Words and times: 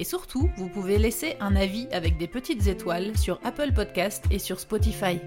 Et 0.00 0.04
surtout, 0.04 0.48
vous 0.56 0.68
pouvez 0.68 0.96
laisser 0.96 1.36
un 1.40 1.54
avis 1.54 1.86
avec 1.92 2.16
des 2.16 2.26
petites 2.26 2.66
étoiles 2.66 3.16
sur 3.18 3.38
Apple 3.44 3.72
Podcast 3.74 4.24
et 4.30 4.38
sur 4.38 4.58
Spotify. 4.58 5.20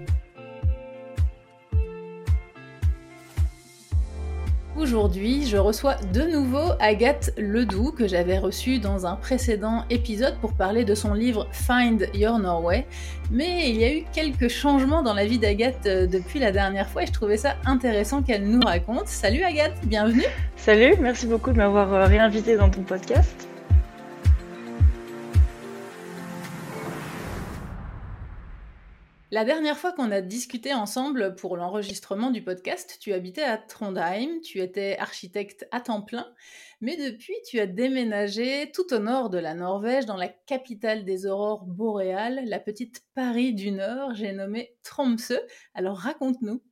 Aujourd'hui, 4.76 5.46
je 5.46 5.56
reçois 5.58 5.94
de 6.12 6.22
nouveau 6.22 6.72
Agathe 6.80 7.32
Ledoux 7.38 7.92
que 7.92 8.08
j'avais 8.08 8.40
reçue 8.40 8.80
dans 8.80 9.06
un 9.06 9.14
précédent 9.14 9.84
épisode 9.90 10.36
pour 10.40 10.54
parler 10.54 10.84
de 10.84 10.96
son 10.96 11.14
livre 11.14 11.46
Find 11.52 12.08
Your 12.12 12.40
Norway. 12.40 12.84
Mais 13.30 13.70
il 13.70 13.76
y 13.76 13.84
a 13.84 13.94
eu 13.94 14.02
quelques 14.12 14.48
changements 14.48 15.04
dans 15.04 15.14
la 15.14 15.24
vie 15.24 15.38
d'Agathe 15.38 15.86
euh, 15.86 16.06
depuis 16.08 16.40
la 16.40 16.50
dernière 16.50 16.88
fois 16.88 17.04
et 17.04 17.06
je 17.06 17.12
trouvais 17.12 17.36
ça 17.36 17.54
intéressant 17.64 18.22
qu'elle 18.22 18.48
nous 18.48 18.60
raconte. 18.66 19.06
Salut 19.06 19.44
Agathe, 19.44 19.78
bienvenue. 19.84 20.24
Salut, 20.56 20.96
merci 21.00 21.28
beaucoup 21.28 21.52
de 21.52 21.58
m'avoir 21.58 21.94
euh, 21.94 22.06
réinvité 22.06 22.56
dans 22.56 22.68
ton 22.68 22.82
podcast. 22.82 23.46
La 29.34 29.44
dernière 29.44 29.76
fois 29.76 29.90
qu'on 29.90 30.12
a 30.12 30.20
discuté 30.20 30.72
ensemble 30.74 31.34
pour 31.34 31.56
l'enregistrement 31.56 32.30
du 32.30 32.40
podcast, 32.40 32.98
tu 33.00 33.12
habitais 33.12 33.42
à 33.42 33.58
Trondheim, 33.58 34.40
tu 34.44 34.60
étais 34.60 34.96
architecte 34.96 35.66
à 35.72 35.80
temps 35.80 36.02
plein, 36.02 36.32
mais 36.80 36.96
depuis 36.96 37.34
tu 37.44 37.58
as 37.58 37.66
déménagé 37.66 38.70
tout 38.70 38.94
au 38.94 39.00
nord 39.00 39.30
de 39.30 39.38
la 39.38 39.54
Norvège, 39.54 40.06
dans 40.06 40.16
la 40.16 40.28
capitale 40.28 41.04
des 41.04 41.26
aurores 41.26 41.64
boréales, 41.64 42.44
la 42.46 42.60
petite 42.60 43.02
Paris 43.16 43.52
du 43.54 43.72
Nord, 43.72 44.14
j'ai 44.14 44.30
nommé 44.30 44.76
Tromsø. 44.84 45.40
Alors 45.74 45.96
raconte-nous. 45.96 46.62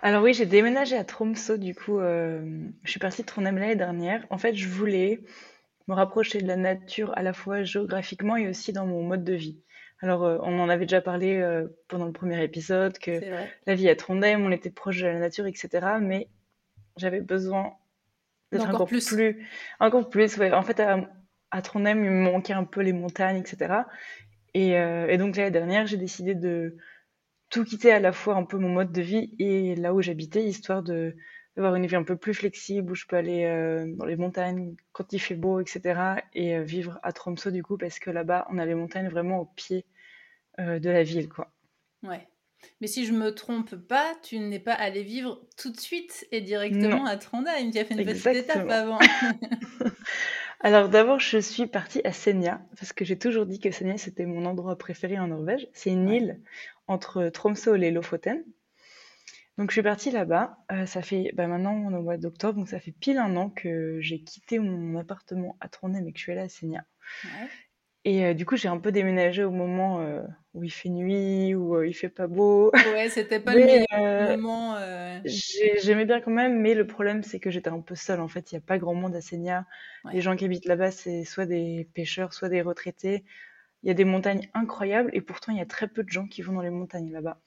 Alors 0.00 0.22
oui, 0.22 0.32
j'ai 0.32 0.46
déménagé 0.46 0.96
à 0.96 1.04
Tromsø, 1.04 1.58
du 1.58 1.74
coup, 1.74 1.98
euh, 1.98 2.40
je 2.84 2.90
suis 2.90 3.00
partie 3.00 3.20
de 3.20 3.26
Trondheim 3.26 3.58
l'année 3.58 3.76
dernière. 3.76 4.26
En 4.30 4.38
fait, 4.38 4.54
je 4.54 4.66
voulais 4.66 5.20
me 5.88 5.94
rapprocher 5.94 6.40
de 6.40 6.46
la 6.46 6.56
nature 6.56 7.12
à 7.16 7.22
la 7.22 7.34
fois 7.34 7.64
géographiquement 7.64 8.36
et 8.36 8.48
aussi 8.48 8.72
dans 8.72 8.86
mon 8.86 9.02
mode 9.02 9.24
de 9.24 9.34
vie. 9.34 9.60
Alors, 10.00 10.24
euh, 10.24 10.38
on 10.42 10.60
en 10.60 10.68
avait 10.68 10.86
déjà 10.86 11.00
parlé 11.00 11.36
euh, 11.36 11.66
pendant 11.88 12.06
le 12.06 12.12
premier 12.12 12.42
épisode, 12.42 12.98
que 12.98 13.20
la 13.66 13.74
vie 13.74 13.88
à 13.88 13.96
Trondheim, 13.96 14.44
on 14.44 14.52
était 14.52 14.70
proche 14.70 15.00
de 15.00 15.06
la 15.06 15.18
nature, 15.18 15.46
etc. 15.46 15.98
Mais 16.00 16.28
j'avais 16.96 17.20
besoin 17.20 17.72
d'être 18.52 18.68
encore, 18.68 18.86
plus. 18.86 19.14
Encore 19.80 20.08
plus, 20.08 20.36
ouais. 20.38 20.52
En 20.52 20.62
fait, 20.62 20.80
à, 20.80 21.62
Trondheim, 21.62 22.04
il 22.04 22.10
me 22.10 22.30
manquait 22.30 22.52
un 22.52 22.64
peu 22.64 22.80
les 22.80 22.92
montagnes, 22.92 23.38
etc. 23.38 23.82
Euh, 24.56 25.06
et, 25.08 25.18
donc, 25.18 25.36
l'année 25.36 25.50
dernière, 25.50 25.86
j'ai 25.86 25.96
décidé 25.96 26.34
de 26.34 26.76
tout 27.50 27.64
quitter 27.64 27.90
à 27.90 27.98
la 27.98 28.12
fois 28.12 28.36
un 28.36 28.44
peu 28.44 28.58
mon 28.58 28.68
mode 28.68 28.92
de 28.92 29.02
vie 29.02 29.34
et 29.38 29.74
là 29.74 29.94
où 29.94 30.02
j'habitais, 30.02 30.44
histoire 30.44 30.82
de 30.82 31.16
d'avoir 31.58 31.74
une 31.74 31.86
vie 31.86 31.96
un 31.96 32.04
peu 32.04 32.16
plus 32.16 32.34
flexible, 32.34 32.92
où 32.92 32.94
je 32.94 33.04
peux 33.06 33.16
aller 33.16 33.44
dans 33.96 34.04
les 34.04 34.16
montagnes 34.16 34.76
quand 34.92 35.12
il 35.12 35.18
fait 35.18 35.34
beau, 35.34 35.60
etc. 35.60 36.22
Et 36.32 36.60
vivre 36.60 37.00
à 37.02 37.12
Tromsø, 37.12 37.50
du 37.50 37.62
coup, 37.64 37.76
parce 37.76 37.98
que 37.98 38.10
là-bas, 38.10 38.46
on 38.50 38.58
a 38.58 38.64
les 38.64 38.76
montagnes 38.76 39.08
vraiment 39.08 39.40
au 39.40 39.44
pied 39.44 39.84
euh, 40.60 40.78
de 40.78 40.90
la 40.90 41.02
ville, 41.02 41.28
quoi. 41.28 41.52
Ouais. 42.02 42.26
Mais 42.80 42.88
si 42.88 43.06
je 43.06 43.12
me 43.12 43.32
trompe 43.32 43.76
pas, 43.76 44.14
tu 44.22 44.40
n'es 44.40 44.58
pas 44.58 44.74
allé 44.74 45.04
vivre 45.04 45.40
tout 45.56 45.70
de 45.70 45.78
suite 45.78 46.26
et 46.32 46.40
directement 46.40 47.06
à 47.06 47.16
Trondheim. 47.16 47.70
Tu 47.70 47.78
as 47.78 47.84
fait 47.84 47.94
une 47.94 48.04
petite 48.04 48.26
étape 48.26 48.68
avant. 48.68 48.98
Alors 50.60 50.88
d'abord, 50.88 51.20
je 51.20 51.38
suis 51.38 51.66
partie 51.68 52.00
à 52.04 52.12
Senja 52.12 52.60
parce 52.76 52.92
que 52.92 53.04
j'ai 53.04 53.16
toujours 53.16 53.46
dit 53.46 53.60
que 53.60 53.70
Senja 53.70 53.96
c'était 53.96 54.26
mon 54.26 54.44
endroit 54.44 54.76
préféré 54.76 55.20
en 55.20 55.28
Norvège. 55.28 55.68
C'est 55.72 55.90
une 55.90 56.08
île 56.08 56.40
entre 56.88 57.28
Tromsø 57.28 57.76
et 57.76 57.92
Lofoten. 57.92 58.42
Donc 59.58 59.70
je 59.70 59.74
suis 59.74 59.82
partie 59.82 60.12
là-bas. 60.12 60.56
Euh, 60.70 60.86
ça 60.86 61.02
fait 61.02 61.32
bah, 61.34 61.48
maintenant 61.48 61.74
on 61.74 61.92
est 61.92 61.96
au 61.96 62.02
mois 62.02 62.16
d'octobre, 62.16 62.58
donc 62.58 62.68
ça 62.68 62.78
fait 62.78 62.92
pile 62.92 63.18
un 63.18 63.36
an 63.36 63.50
que 63.50 63.98
j'ai 64.00 64.20
quitté 64.20 64.60
mon 64.60 64.98
appartement 64.98 65.56
à 65.60 65.68
Trondheim 65.68 66.06
et 66.06 66.12
que 66.12 66.18
je 66.18 66.22
suis 66.22 66.32
allée 66.32 66.42
à. 66.42 66.84
Ouais. 67.24 67.48
Et 68.04 68.24
euh, 68.24 68.34
du 68.34 68.46
coup, 68.46 68.56
j'ai 68.56 68.68
un 68.68 68.78
peu 68.78 68.92
déménagé 68.92 69.42
au 69.42 69.50
moment 69.50 70.00
euh, 70.00 70.22
où 70.54 70.62
il 70.62 70.70
fait 70.70 70.88
nuit, 70.88 71.56
où 71.56 71.82
il 71.82 71.92
fait 71.92 72.08
pas 72.08 72.28
beau. 72.28 72.70
Ouais, 72.72 73.08
c'était 73.08 73.40
pas 73.40 73.52
le 73.54 73.64
meilleur 73.66 74.38
moment. 74.38 74.78
J'aimais 75.24 76.04
bien 76.04 76.20
quand 76.20 76.30
même, 76.30 76.60
mais 76.60 76.74
le 76.74 76.86
problème, 76.86 77.24
c'est 77.24 77.40
que 77.40 77.50
j'étais 77.50 77.68
un 77.68 77.80
peu 77.80 77.96
seule. 77.96 78.20
En 78.20 78.28
fait, 78.28 78.52
il 78.52 78.54
n'y 78.54 78.58
a 78.58 78.64
pas 78.64 78.78
grand 78.78 78.94
monde 78.94 79.16
à 79.16 79.20
Seigna. 79.20 79.66
Les 80.12 80.20
gens 80.20 80.36
qui 80.36 80.44
habitent 80.44 80.66
là-bas, 80.66 80.92
c'est 80.92 81.24
soit 81.24 81.46
des 81.46 81.88
pêcheurs, 81.94 82.32
soit 82.32 82.48
des 82.48 82.62
retraités. 82.62 83.24
Il 83.82 83.88
y 83.88 83.90
a 83.90 83.94
des 83.94 84.04
montagnes 84.04 84.48
incroyables, 84.54 85.10
et 85.12 85.20
pourtant, 85.20 85.52
il 85.52 85.58
y 85.58 85.62
a 85.62 85.66
très 85.66 85.88
peu 85.88 86.04
de 86.04 86.08
gens 86.08 86.28
qui 86.28 86.42
vont 86.42 86.52
dans 86.52 86.62
les 86.62 86.70
montagnes 86.70 87.12
là-bas. 87.12 87.40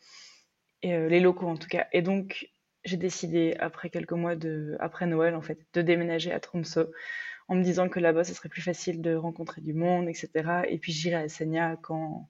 Et, 0.84 1.10
les 1.10 1.20
locaux, 1.20 1.48
en 1.48 1.58
tout 1.58 1.68
cas. 1.68 1.88
Et 1.94 2.02
donc, 2.02 2.50
j'ai 2.84 2.98
décidé, 2.98 3.56
après 3.60 3.90
quelques 3.90 4.14
mois 4.14 4.36
de, 4.36 4.76
après 4.80 5.06
Noël, 5.06 5.36
en 5.36 5.42
fait, 5.42 5.60
de 5.74 5.82
déménager 5.82 6.32
à 6.32 6.40
Tromsø 6.40 6.92
en 7.48 7.56
me 7.56 7.64
disant 7.64 7.90
que 7.90 8.00
là-bas, 8.00 8.24
ce 8.24 8.34
serait 8.34 8.50
plus 8.50 8.62
facile 8.62 9.02
de 9.02 9.14
rencontrer 9.14 9.62
du 9.62 9.74
monde, 9.74 10.08
etc. 10.08 10.30
Et 10.70 10.78
puis 10.78 10.94
j'irai 10.94 11.16
à 11.24 11.28
Senya 11.30 11.78
quand 11.82 12.30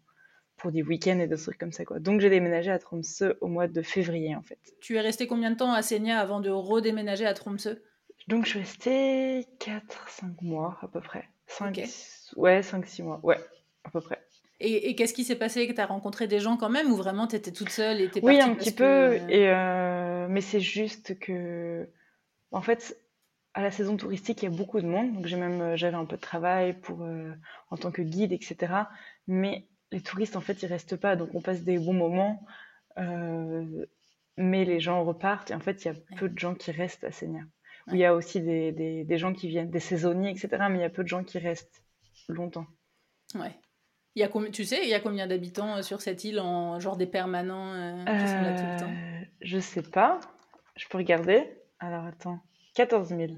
pour 0.57 0.71
des 0.71 0.83
week-ends 0.83 1.19
et 1.19 1.27
des 1.27 1.37
trucs 1.37 1.57
comme 1.57 1.71
ça. 1.71 1.85
Quoi. 1.85 1.99
Donc 1.99 2.21
j'ai 2.21 2.29
déménagé 2.29 2.71
à 2.71 2.79
Tromsø 2.79 3.33
au 3.41 3.47
mois 3.47 3.67
de 3.67 3.81
février 3.81 4.35
en 4.35 4.41
fait. 4.41 4.59
Tu 4.79 4.95
es 4.95 5.01
resté 5.01 5.27
combien 5.27 5.51
de 5.51 5.55
temps 5.55 5.73
à 5.73 5.81
Senya 5.81 6.19
avant 6.19 6.39
de 6.39 6.49
redéménager 6.49 7.25
à 7.25 7.33
Tromsø? 7.33 7.81
Donc 8.27 8.45
je 8.45 8.49
suis 8.49 8.59
restée 8.59 9.47
4-5 9.59 10.41
mois 10.41 10.77
à 10.81 10.87
peu 10.87 11.01
près. 11.01 11.27
5, 11.47 11.81
Ouais, 12.35 12.61
5-6 12.61 13.03
mois, 13.03 13.19
ouais, 13.23 13.37
à 13.83 13.89
peu 13.89 14.01
près. 14.01 14.19
Et, 14.63 14.95
qu'est-ce 14.95 15.13
qui 15.13 15.23
s'est 15.23 15.35
passé? 15.35 15.67
Que 15.67 15.73
tu 15.73 15.81
as 15.81 15.87
rencontré 15.87 16.27
des 16.27 16.39
gens 16.39 16.55
quand 16.55 16.69
même 16.69 16.91
ou 16.91 16.95
vraiment 16.95 17.25
tu 17.25 17.35
étais 17.35 17.51
toute 17.51 17.69
seule 17.69 17.99
et 17.99 18.11
Oui, 18.21 18.39
un 18.39 18.53
petit 18.53 18.71
peu. 18.71 19.15
Et 19.27 19.49
euh, 19.49 20.27
Mais 20.29 20.41
c'est 20.41 20.59
juste 20.59 21.17
que. 21.19 21.87
En 22.51 22.61
fait, 22.61 22.97
à 23.53 23.61
la 23.61 23.71
saison 23.71 23.97
touristique, 23.97 24.43
il 24.43 24.51
y 24.51 24.53
a 24.53 24.55
beaucoup 24.55 24.79
de 24.79 24.85
monde. 24.85 25.13
Donc 25.13 25.25
j'ai 25.25 25.37
même 25.37 25.61
euh, 25.61 25.75
j'avais 25.75 25.97
un 25.97 26.05
peu 26.05 26.15
de 26.15 26.21
travail 26.21 26.73
pour 26.73 27.01
euh, 27.03 27.33
en 27.69 27.77
tant 27.77 27.91
que 27.91 28.01
guide, 28.01 28.31
etc. 28.31 28.73
Mais 29.27 29.65
les 29.91 30.01
touristes, 30.01 30.35
en 30.35 30.41
fait, 30.41 30.61
ils 30.61 30.67
restent 30.67 30.95
pas. 30.95 31.15
Donc 31.15 31.33
on 31.33 31.41
passe 31.41 31.63
des 31.63 31.77
bons 31.77 31.93
moments, 31.93 32.45
euh, 32.97 33.85
mais 34.37 34.63
les 34.63 34.79
gens 34.79 35.03
repartent. 35.03 35.51
Et 35.51 35.55
en 35.55 35.59
fait, 35.59 35.83
il 35.83 35.87
y 35.87 35.91
a 35.91 35.95
peu 36.17 36.29
de 36.29 36.37
gens 36.37 36.55
qui 36.55 36.71
restent 36.71 37.03
à 37.03 37.11
Seigneur. 37.11 37.45
Il 37.87 37.97
y 37.97 38.05
a 38.05 38.13
aussi 38.13 38.39
des, 38.39 38.71
des, 38.71 39.03
des, 39.03 39.17
gens 39.17 39.33
qui 39.33 39.47
viennent, 39.47 39.71
des 39.71 39.79
saisonniers, 39.79 40.29
etc. 40.29 40.49
Mais 40.69 40.77
il 40.77 40.81
y 40.81 40.85
a 40.85 40.89
peu 40.89 41.03
de 41.03 41.07
gens 41.07 41.23
qui 41.23 41.39
restent 41.39 41.83
longtemps. 42.29 42.67
Ouais. 43.33 43.55
Il 44.15 44.19
y 44.19 44.23
a 44.23 44.29
tu 44.51 44.65
sais, 44.65 44.81
il 44.83 44.89
y 44.89 44.93
a 44.93 44.99
combien 44.99 45.25
d'habitants 45.27 45.81
sur 45.81 46.01
cette 46.01 46.23
île 46.23 46.39
en 46.39 46.79
genre 46.79 46.97
des 46.97 47.05
permanents 47.05 48.03
qui 48.05 48.27
sont 48.27 48.41
là 48.41 48.55
tout 48.55 48.65
le 48.65 48.79
temps? 48.79 48.93
Je 49.41 49.59
sais 49.59 49.83
pas. 49.83 50.19
Je 50.75 50.87
peux 50.87 50.97
regarder. 50.97 51.47
Alors 51.79 52.05
attends. 52.05 52.39
14 52.75 53.09
000. 53.09 53.33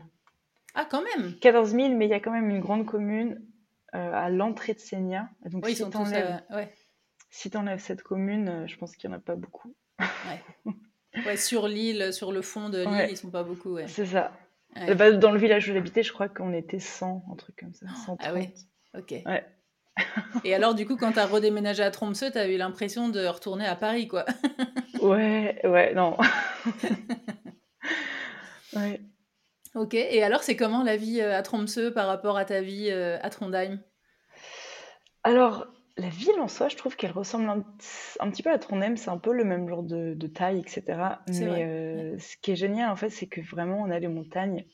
Ah, 0.75 0.85
quand 0.89 1.03
même 1.03 1.35
14 1.39 1.71
000, 1.71 1.89
mais 1.89 2.05
il 2.05 2.09
y 2.09 2.13
a 2.13 2.19
quand 2.19 2.31
même 2.31 2.49
une 2.49 2.59
grande 2.59 2.85
commune 2.85 3.41
euh, 3.95 4.13
à 4.13 4.29
l'entrée 4.29 4.73
de 4.73 4.79
Seigna. 4.79 5.29
Donc, 5.45 5.65
oui, 5.65 5.75
si 5.75 5.87
tu 5.87 5.97
enlèves, 5.97 6.41
si 7.29 7.51
enlèves 7.55 7.79
cette 7.79 8.01
commune, 8.01 8.49
euh, 8.49 8.67
je 8.67 8.77
pense 8.77 8.95
qu'il 8.95 9.09
n'y 9.09 9.15
en 9.15 9.19
a 9.19 9.21
pas 9.21 9.35
beaucoup. 9.35 9.75
Ouais. 9.99 10.73
ouais 11.25 11.37
sur 11.37 11.67
l'île, 11.67 12.11
sur 12.11 12.31
le 12.31 12.41
fond 12.41 12.69
de 12.69 12.79
l'île, 12.79 13.11
ils 13.11 13.17
sont 13.17 13.29
pas 13.29 13.43
beaucoup. 13.43 13.77
C'est 13.87 14.05
ça. 14.05 14.31
Bah, 14.97 15.11
dans 15.11 15.31
le 15.31 15.37
village 15.37 15.69
où 15.69 15.73
j'habitais, 15.73 16.01
je 16.01 16.11
crois 16.11 16.27
qu'on 16.27 16.53
était 16.53 16.79
100, 16.79 17.25
un 17.31 17.35
truc 17.35 17.55
comme 17.57 17.73
ça. 17.73 17.85
130. 18.05 18.19
Ah 18.23 18.33
ouais 18.33 18.53
Ok. 18.97 19.13
Et 20.43 20.53
alors, 20.53 20.75
du 20.75 20.85
coup, 20.85 20.97
quand 20.97 21.13
tu 21.13 21.19
as 21.19 21.25
redéménagé 21.25 21.83
à 21.83 21.91
Tromsø, 21.91 22.31
tu 22.31 22.37
as 22.37 22.47
eu 22.47 22.57
l'impression 22.57 23.09
de 23.09 23.25
retourner 23.25 23.65
à 23.65 23.75
Paris, 23.75 24.07
quoi. 24.07 24.25
ouais, 25.01 25.59
ouais, 25.63 25.93
non. 25.93 26.17
ouais. 28.75 28.99
Ok, 29.75 29.95
et 29.95 30.21
alors 30.21 30.43
c'est 30.43 30.55
comment 30.55 30.83
la 30.83 30.97
vie 30.97 31.19
euh, 31.19 31.35
à 31.35 31.41
Tromsø 31.41 31.91
par 31.91 32.05
rapport 32.05 32.37
à 32.37 32.45
ta 32.45 32.61
vie 32.61 32.89
euh, 32.91 33.17
à 33.23 33.31
Trondheim? 33.31 33.79
Alors, 35.23 35.65
la 35.97 36.09
ville 36.09 36.39
en 36.39 36.47
soi, 36.47 36.69
je 36.69 36.75
trouve 36.75 36.95
qu'elle 36.95 37.11
ressemble 37.11 37.49
un, 37.49 38.29
petit 38.29 38.43
peu 38.43 38.51
à 38.51 38.59
Trondheim, 38.59 38.97
c'est 38.97 39.09
un 39.09 39.17
peu 39.17 39.33
le 39.33 39.43
même 39.43 39.67
genre 39.67 39.83
de, 39.83 40.27
taille, 40.27 40.59
etc. 40.59 40.83
Mais 41.27 41.63
euh, 41.63 42.19
ce 42.19 42.37
qui 42.37 42.51
est 42.51 42.55
génial 42.55 42.91
en 42.91 42.95
fait, 42.95 43.09
c'est 43.09 43.27
que 43.27 43.41
vraiment 43.41 43.81
on 43.81 43.89
a 43.89 43.99
les 43.99 44.07
montagnes 44.07 44.65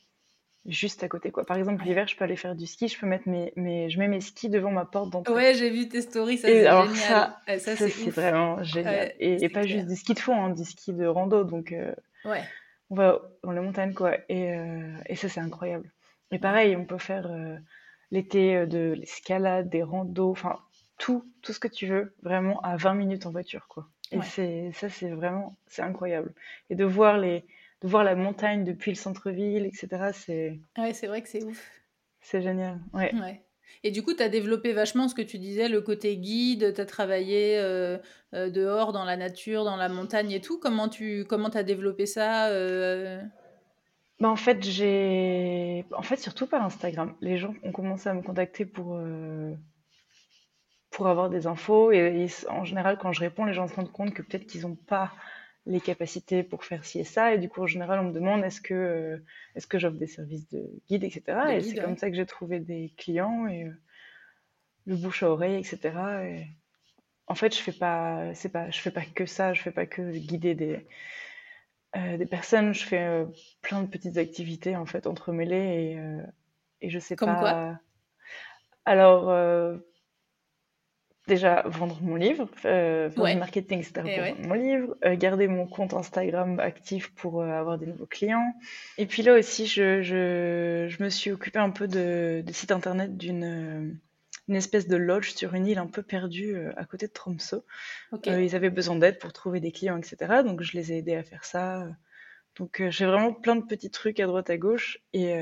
juste 0.66 1.04
à 1.04 1.08
côté. 1.08 1.32
Quoi. 1.32 1.46
Par 1.46 1.58
exemple, 1.58 1.84
l'hiver, 1.84 2.08
je 2.08 2.16
peux 2.16 2.24
aller 2.24 2.36
faire 2.36 2.56
du 2.56 2.68
ski, 2.68 2.88
je 2.88 3.00
peux 3.00 3.08
mettre 3.08 3.28
mes, 3.28 3.54
mes, 3.56 3.90
je 3.90 4.00
mets 4.00 4.08
mes 4.08 4.22
skis 4.22 4.50
devant 4.50 4.72
ma 4.72 4.86
porte 4.86 5.10
d'entrée. 5.10 5.34
Ouais, 5.34 5.54
j'ai 5.54 5.70
vu 5.70 5.88
tes 5.88 6.02
stories, 6.02 6.38
ça 6.38 6.48
c'est 6.48 6.64
génial. 6.64 6.90
Ça, 6.96 7.40
ça, 7.60 7.76
c'est 7.76 8.10
vraiment 8.10 8.62
génial. 8.64 9.14
et, 9.20 9.50
pas 9.50 9.64
juste 9.64 9.88
du 9.88 9.96
ski 9.96 10.14
de 10.14 10.20
fond, 10.20 10.44
hein, 10.44 10.50
du 10.50 10.66
ski 10.66 10.94
de 10.94 11.06
rando. 11.06 11.44
Donc, 11.44 11.74
ouais 12.26 12.44
on 12.90 12.96
va 12.96 13.22
dans 13.44 13.52
les 13.52 13.62
montagnes, 13.62 13.94
quoi. 13.94 14.18
Et, 14.30 14.54
euh, 14.54 14.96
et 15.06 15.16
ça, 15.16 15.30
c'est 15.30 15.40
incroyable. 15.40 15.90
Et 16.32 16.40
pareil, 16.40 16.76
on 16.76 16.86
peut 16.86 16.98
faire 16.98 17.28
euh, 17.28 17.58
l'été 18.12 18.56
euh, 18.56 18.66
de 18.66 18.96
l'escalade, 18.98 19.70
des 19.70 19.84
randos. 19.84 20.32
Enfin, 20.32 20.60
tout, 20.98 21.26
tout 21.42 21.54
ce 21.54 21.60
que 21.60 21.68
tu 21.68 21.88
veux, 21.88 22.16
vraiment 22.24 22.60
à 22.62 22.78
20 22.78 22.96
minutes 22.96 23.26
en 23.26 23.32
voiture, 23.32 23.68
quoi. 23.68 23.88
Et 24.12 24.22
c'est 24.24 24.72
ça, 24.74 24.90
c'est 24.90 25.12
vraiment, 25.12 25.56
c'est 25.68 25.84
incroyable. 25.84 26.34
Et 26.72 26.76
de 26.76 26.84
voir 26.84 27.20
les, 27.20 27.46
de 27.82 27.88
voir 27.88 28.04
la 28.04 28.16
montagne 28.16 28.64
depuis 28.64 28.92
le 28.92 28.96
centre-ville, 28.96 29.66
etc. 29.66 30.12
C'est. 30.14 30.60
Ouais, 30.78 30.94
c'est 30.94 31.08
vrai 31.08 31.22
que 31.22 31.30
c'est 31.30 31.44
ouf. 31.44 31.70
C'est 32.22 32.42
génial. 32.42 32.80
Ouais. 32.94 33.14
ouais. 33.16 33.42
Et 33.84 33.92
du 33.92 34.04
coup, 34.04 34.14
tu 34.14 34.22
as 34.22 34.30
développé 34.30 34.74
vachement 34.74 35.08
ce 35.08 35.16
que 35.16 35.22
tu 35.22 35.38
disais, 35.38 35.70
le 35.70 35.82
côté 35.82 36.18
guide, 36.18 36.74
tu 36.74 36.82
as 36.82 36.86
travaillé 36.86 37.58
euh, 37.60 37.98
euh, 38.34 38.50
dehors, 38.50 38.92
dans 38.92 39.06
la 39.06 39.16
nature, 39.16 39.64
dans 39.64 39.78
la 39.78 39.88
montagne 39.88 40.32
et 40.32 40.42
tout. 40.42 40.60
Comment 40.60 40.90
tu 40.90 41.26
comment 41.26 41.48
as 41.50 41.64
développé 41.64 42.06
ça 42.06 42.48
euh? 42.48 43.22
bah, 44.20 44.30
En 44.30 44.36
fait, 44.36 44.62
j'ai. 44.64 45.86
En 45.96 46.02
fait, 46.02 46.18
surtout 46.18 46.48
par 46.48 46.64
Instagram. 46.64 47.16
Les 47.22 47.38
gens 47.38 47.54
ont 47.64 47.72
commencé 47.72 48.10
à 48.10 48.14
me 48.14 48.22
contacter 48.22 48.66
pour, 48.66 49.00
pour 50.92 51.08
avoir 51.08 51.30
des 51.30 51.48
infos. 51.48 51.94
Et, 51.94 52.28
en 52.50 52.66
général, 52.66 52.98
quand 52.98 53.14
je 53.14 53.22
réponds, 53.22 53.46
les 53.46 53.54
gens 53.54 53.68
se 53.68 53.76
rendent 53.76 53.94
compte 53.94 54.14
que 54.14 54.22
peut-être 54.22 54.46
qu'ils 54.46 54.62
n'ont 54.62 54.76
pas 54.76 55.14
les 55.66 55.82
capacités 55.82 56.44
pour 56.44 56.64
faire 56.64 56.86
ci 56.86 57.00
et 57.00 57.04
ça. 57.04 57.34
Et 57.34 57.38
du 57.38 57.50
coup, 57.50 57.62
en 57.62 57.68
général, 57.68 58.00
on 58.00 58.06
me 58.06 58.14
demande 58.14 58.44
est-ce 58.44 58.62
que, 58.62 58.74
euh, 58.74 59.18
est-ce 59.56 59.68
que 59.68 59.78
j'offre 59.78 59.98
des 59.98 60.08
services 60.08 60.48
de 60.50 60.70
guide, 60.88 61.04
etc. 61.04 61.38
et 61.52 61.62
c'est 61.62 61.82
comme 61.82 61.98
ça 61.98 62.10
que 62.10 62.16
j'ai 62.16 62.26
trouvé 62.26 62.60
des 62.60 62.94
clients 62.98 63.48
et 63.48 63.66
euh, 63.66 63.72
le 64.86 64.96
bouche 64.96 65.24
à 65.24 65.30
oreille, 65.30 65.56
etc. 65.56 65.80
Et 66.24 66.48
en 67.28 67.36
fait, 67.36 67.56
je 67.56 67.62
fais 67.62 67.72
pas, 67.72 68.34
c'est 68.34 68.50
pas, 68.50 68.70
je 68.72 68.80
fais 68.80 68.92
pas 68.92 69.06
que 69.06 69.26
ça. 69.26 69.54
Je 69.54 69.62
fais 69.62 69.72
pas 69.72 69.86
que 69.86 70.12
guider 70.12 70.56
des 70.56 70.88
euh, 71.96 72.18
des 72.18 72.26
personnes. 72.26 72.74
Je 72.74 72.86
fais 72.86 73.26
plein 73.62 73.84
de 73.84 73.88
petites 73.88 74.18
activités 74.18 74.76
en 74.76 74.86
fait 74.86 75.08
entremêlées 75.08 75.94
et 75.94 76.00
et 76.82 76.90
je 76.90 77.00
sais 77.00 77.16
comme 77.16 77.30
pas. 77.30 77.40
Quoi? 77.40 77.80
Alors 78.86 79.80
déjà 81.30 81.64
vendre 81.66 81.98
mon 82.02 82.16
livre, 82.16 82.50
euh, 82.66 83.10
faire 83.10 83.26
du 83.26 83.38
marketing, 83.38 83.80
etc. 83.80 83.94
pour 84.02 84.26
vendre 84.26 84.48
mon 84.48 84.54
livre, 84.56 84.98
euh, 85.06 85.16
garder 85.16 85.48
mon 85.48 85.66
compte 85.66 85.94
Instagram 85.94 86.60
actif 86.60 87.14
pour 87.16 87.42
euh, 87.42 87.48
avoir 87.48 87.78
des 87.78 87.86
nouveaux 87.86 88.06
clients. 88.06 88.54
Et 88.98 89.06
puis 89.06 89.24
là 89.24 89.36
aussi, 89.36 89.66
je, 89.66 90.02
je, 90.02 90.88
je 90.90 91.04
me 91.04 91.10
suis 91.10 91.32
occupée 91.32 91.60
un 91.60 91.70
peu 91.70 91.88
de, 91.88 92.44
de 92.46 92.52
site 92.52 92.72
internet 92.72 93.16
d'une 93.16 93.44
euh, 93.44 93.94
une 94.50 94.56
espèce 94.56 94.88
de 94.88 94.98
lodge 94.98 95.30
sur 95.36 95.54
une 95.54 95.68
île 95.68 95.78
un 95.78 95.88
peu 95.88 96.02
perdue 96.02 96.58
à 96.76 96.84
côté 96.84 97.06
de 97.06 97.14
Tromsø. 97.14 97.58
ils 98.26 98.56
avaient 98.56 98.72
besoin 98.72 98.96
d'aide 98.96 99.20
pour 99.20 99.32
trouver 99.32 99.60
des 99.60 99.72
clients, 99.72 99.96
etc. 99.96 100.42
Donc 100.44 100.64
je 100.64 100.74
les 100.74 100.92
ai 100.92 100.98
aidés 100.98 101.16
à 101.16 101.22
faire 101.22 101.46
ça. 101.46 101.88
Donc 102.58 102.82
j'ai 102.90 103.06
vraiment 103.06 103.32
plein 103.32 103.56
de 103.56 103.64
petits 103.64 103.92
trucs 103.92 104.20
à 104.20 104.26
droite 104.26 104.50
à 104.50 104.58
gauche 104.58 104.98
et 105.14 105.36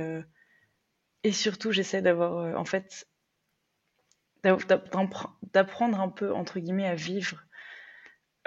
et 1.24 1.32
surtout 1.32 1.72
j'essaie 1.72 2.02
d'avoir 2.02 2.60
en 2.60 2.66
fait 2.66 3.08
d'apprendre 4.44 6.00
un 6.00 6.10
peu, 6.10 6.34
entre 6.34 6.60
guillemets, 6.60 6.88
à 6.88 6.96
vivre 6.96 7.44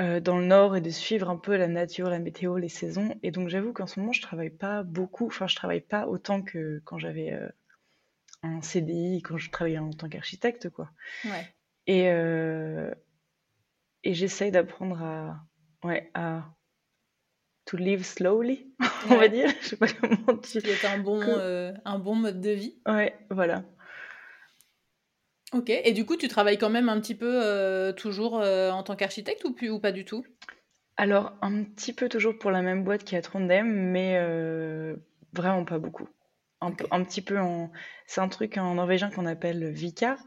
euh, 0.00 0.18
dans 0.18 0.38
le 0.38 0.46
nord 0.46 0.76
et 0.76 0.80
de 0.80 0.88
suivre 0.88 1.28
un 1.28 1.36
peu 1.36 1.56
la 1.56 1.68
nature, 1.68 2.08
la 2.08 2.20
météo, 2.20 2.56
les 2.56 2.70
saisons. 2.70 3.14
Et 3.22 3.30
donc 3.30 3.48
j'avoue 3.48 3.74
qu'en 3.74 3.86
ce 3.86 4.00
moment, 4.00 4.12
je 4.12 4.22
travaille 4.22 4.50
pas 4.50 4.82
beaucoup, 4.82 5.26
enfin 5.26 5.46
je 5.46 5.56
travaille 5.56 5.82
pas 5.82 6.06
autant 6.06 6.40
que 6.40 6.80
quand 6.84 6.98
j'avais 6.98 7.32
euh, 7.32 7.48
un 8.42 8.62
CDI, 8.62 9.20
quand 9.20 9.36
je 9.36 9.50
travaillais 9.50 9.78
en 9.78 9.90
tant 9.90 10.08
qu'architecte, 10.08 10.70
quoi. 10.70 10.90
Ouais. 11.26 11.54
Et, 11.86 12.08
euh, 12.08 12.94
et 14.02 14.14
j'essaye 14.14 14.50
d'apprendre 14.50 15.02
à, 15.02 15.44
ouais, 15.84 16.10
à 16.14 16.44
to 17.66 17.76
live 17.76 18.04
slowly, 18.04 18.72
on 19.10 19.16
va 19.16 19.28
dire. 19.28 19.50
Je 19.60 19.68
sais 19.68 19.76
pas 19.76 19.88
comment 19.88 20.38
tu... 20.38 20.60
C'est 20.60 20.86
un 20.86 20.98
bon, 20.98 21.20
un 21.84 21.98
bon 21.98 22.14
mode 22.14 22.40
de 22.40 22.50
vie. 22.50 22.80
Ouais, 22.86 23.18
voilà. 23.28 23.64
Ok, 25.52 25.70
et 25.70 25.92
du 25.92 26.06
coup, 26.06 26.16
tu 26.16 26.28
travailles 26.28 26.58
quand 26.58 26.70
même 26.70 26.88
un 26.88 27.00
petit 27.00 27.16
peu 27.16 27.42
euh, 27.42 27.92
toujours 27.92 28.38
euh, 28.40 28.70
en 28.70 28.84
tant 28.84 28.94
qu'architecte 28.94 29.44
ou, 29.44 29.56
ou 29.68 29.80
pas 29.80 29.90
du 29.90 30.04
tout? 30.04 30.24
Alors, 30.96 31.32
un 31.42 31.64
petit 31.64 31.92
peu 31.92 32.08
toujours 32.08 32.38
pour 32.38 32.50
la 32.50 32.62
même 32.62 32.84
boîte 32.84 33.04
qui 33.04 33.16
est 33.16 33.18
à 33.18 33.22
Trondheim, 33.22 33.64
mais 33.64 34.16
euh, 34.18 34.94
vraiment 35.32 35.64
pas 35.64 35.78
beaucoup. 35.78 36.08
Un, 36.60 36.72
un 36.90 37.02
petit 37.02 37.22
peu 37.22 37.38
en. 37.38 37.72
C'est 38.06 38.20
un 38.20 38.28
truc 38.28 38.58
en 38.58 38.74
norvégien 38.74 39.10
qu'on 39.10 39.26
appelle 39.26 39.70
vicar. 39.70 40.18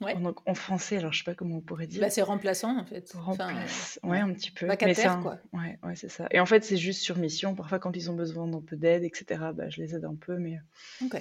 Ouais. 0.00 0.14
En, 0.14 0.34
en, 0.44 0.54
français, 0.54 0.98
alors 0.98 1.12
je 1.12 1.18
sais 1.18 1.24
pas 1.24 1.34
comment 1.34 1.56
on 1.56 1.60
pourrait 1.60 1.86
dire. 1.86 2.00
Bah, 2.00 2.10
c'est 2.10 2.22
remplaçant 2.22 2.76
en 2.78 2.84
fait. 2.84 3.12
Remplace... 3.14 4.00
ouais, 4.02 4.18
un 4.18 4.32
petit 4.32 4.50
peu. 4.50 4.66
Vacataire, 4.66 5.20
quoi. 5.20 5.38
Ouais, 5.52 5.78
ouais 5.82 5.94
c'est 5.94 6.10
ça. 6.10 6.26
Et 6.32 6.40
en 6.40 6.46
fait, 6.46 6.64
c'est 6.64 6.76
juste 6.76 7.02
sur 7.02 7.18
mission. 7.18 7.54
Parfois, 7.54 7.78
quand 7.78 7.94
ils 7.96 8.10
ont 8.10 8.14
besoin 8.14 8.46
d'un 8.48 8.60
peu 8.60 8.76
d'aide, 8.76 9.04
etc., 9.04 9.40
bah, 9.54 9.68
je 9.68 9.80
les 9.80 9.94
aide 9.94 10.04
un 10.04 10.16
peu, 10.16 10.38
mais. 10.38 10.58
Ok. 11.04 11.20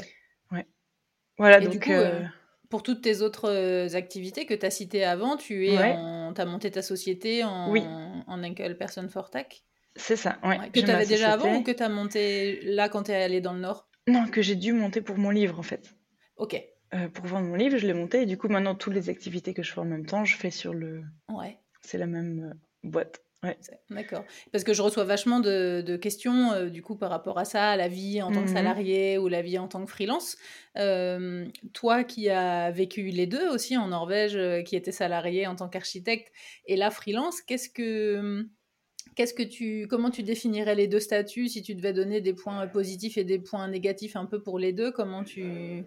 Ouais. 0.51 0.65
Voilà, 1.37 1.59
et 1.59 1.65
donc. 1.65 1.73
Du 1.73 1.79
coup, 1.79 1.91
pour 2.69 2.83
toutes 2.83 3.01
tes 3.01 3.21
autres 3.21 3.49
euh, 3.49 3.95
activités 3.95 4.45
que 4.45 4.53
tu 4.53 4.65
as 4.65 4.71
citées 4.71 5.03
avant, 5.03 5.37
tu 5.37 5.67
es 5.67 5.77
as 5.77 6.45
monté 6.45 6.71
ta 6.71 6.81
société 6.81 7.43
en, 7.43 7.71
oui. 7.71 7.83
en 8.27 8.43
Uncle 8.43 8.77
Person 8.77 9.07
for 9.09 9.29
Tech? 9.29 9.63
C'est 9.95 10.17
ça, 10.17 10.37
ouais. 10.43 10.57
Que 10.73 10.81
tu 10.81 10.89
avais 10.89 11.05
déjà 11.05 11.33
avant 11.33 11.55
ou 11.55 11.63
que 11.63 11.71
tu 11.71 11.81
as 11.81 11.89
monté 11.89 12.59
là 12.63 12.89
quand 12.89 13.03
tu 13.03 13.11
es 13.11 13.23
allé 13.23 13.39
dans 13.39 13.53
le 13.53 13.59
Nord? 13.59 13.87
Non, 14.07 14.27
que 14.27 14.41
j'ai 14.41 14.55
dû 14.55 14.73
monter 14.73 15.01
pour 15.01 15.17
mon 15.17 15.29
livre 15.29 15.57
en 15.59 15.63
fait. 15.63 15.95
Ok. 16.37 16.61
Euh, 16.93 17.07
pour 17.09 17.25
vendre 17.25 17.47
mon 17.47 17.55
livre, 17.55 17.77
je 17.77 17.87
l'ai 17.87 17.93
monté 17.93 18.21
et 18.21 18.25
du 18.25 18.37
coup 18.37 18.47
maintenant 18.47 18.75
toutes 18.75 18.93
les 18.93 19.09
activités 19.09 19.53
que 19.53 19.63
je 19.63 19.71
fais 19.71 19.79
en 19.79 19.85
même 19.85 20.05
temps, 20.05 20.25
je 20.25 20.35
fais 20.35 20.51
sur 20.51 20.73
le. 20.73 21.03
Ouais. 21.29 21.57
C'est 21.81 21.97
la 21.97 22.07
même 22.07 22.51
euh, 22.51 22.89
boîte. 22.89 23.23
Ouais. 23.45 23.57
D'accord. 23.89 24.23
Parce 24.51 24.63
que 24.63 24.73
je 24.73 24.81
reçois 24.81 25.03
vachement 25.03 25.39
de, 25.39 25.81
de 25.85 25.95
questions 25.97 26.51
euh, 26.51 26.69
du 26.69 26.81
coup 26.81 26.95
par 26.95 27.09
rapport 27.09 27.37
à 27.37 27.45
ça, 27.45 27.75
la 27.75 27.87
vie 27.87 28.21
en 28.21 28.31
tant 28.31 28.43
que 28.43 28.49
Mhm. 28.49 28.55
salarié 28.55 29.17
ou 29.17 29.27
la 29.27 29.41
vie 29.41 29.57
en 29.57 29.67
tant 29.67 29.85
que 29.85 29.91
freelance. 29.91 30.37
Euh, 30.77 31.45
toi 31.73 32.03
qui 32.03 32.29
as 32.29 32.71
vécu 32.71 33.03
les 33.03 33.27
deux 33.27 33.47
aussi 33.49 33.77
en 33.77 33.87
Norvège, 33.87 34.35
euh, 34.35 34.61
qui 34.63 34.75
étais 34.75 34.91
salarié 34.91 35.47
en 35.47 35.55
tant 35.55 35.69
qu'architecte 35.69 36.31
et 36.65 36.75
là 36.75 36.91
freelance, 36.91 37.41
qu'est-ce 37.41 37.69
que 37.69 38.45
qu'est-ce 39.15 39.33
que 39.33 39.43
tu 39.43 39.87
comment 39.89 40.09
tu 40.09 40.23
définirais 40.23 40.75
les 40.75 40.87
deux 40.87 40.99
statuts 40.99 41.47
si 41.47 41.61
tu 41.61 41.75
devais 41.75 41.93
donner 41.93 42.19
des 42.19 42.33
points 42.33 42.67
positifs 42.67 43.17
et 43.17 43.23
des 43.23 43.39
points 43.39 43.67
négatifs 43.69 44.15
un 44.15 44.25
peu 44.25 44.41
pour 44.41 44.59
les 44.59 44.73
deux 44.73 44.91
Comment 44.91 45.23
tu 45.23 45.85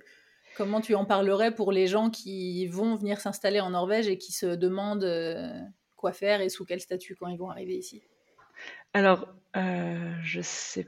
comment 0.57 0.81
tu 0.81 0.95
en 0.95 1.05
parlerais 1.05 1.55
pour 1.55 1.71
les 1.73 1.87
gens 1.87 2.11
qui 2.11 2.67
vont 2.69 2.95
venir 2.97 3.21
s'installer 3.21 3.61
en 3.61 3.71
Norvège 3.71 4.09
et 4.09 4.17
qui 4.19 4.33
se 4.33 4.47
demandent 4.47 5.05
quoi 5.99 6.13
faire 6.13 6.41
et 6.41 6.49
sous 6.49 6.65
quel 6.65 6.81
statut 6.81 7.15
quand 7.17 7.29
ils 7.29 7.39
vont 7.39 7.51
arriver 7.51 7.77
ici 7.77 8.03
Alors, 8.95 9.29
euh, 9.57 10.13
je 10.23 10.41
sais, 10.41 10.87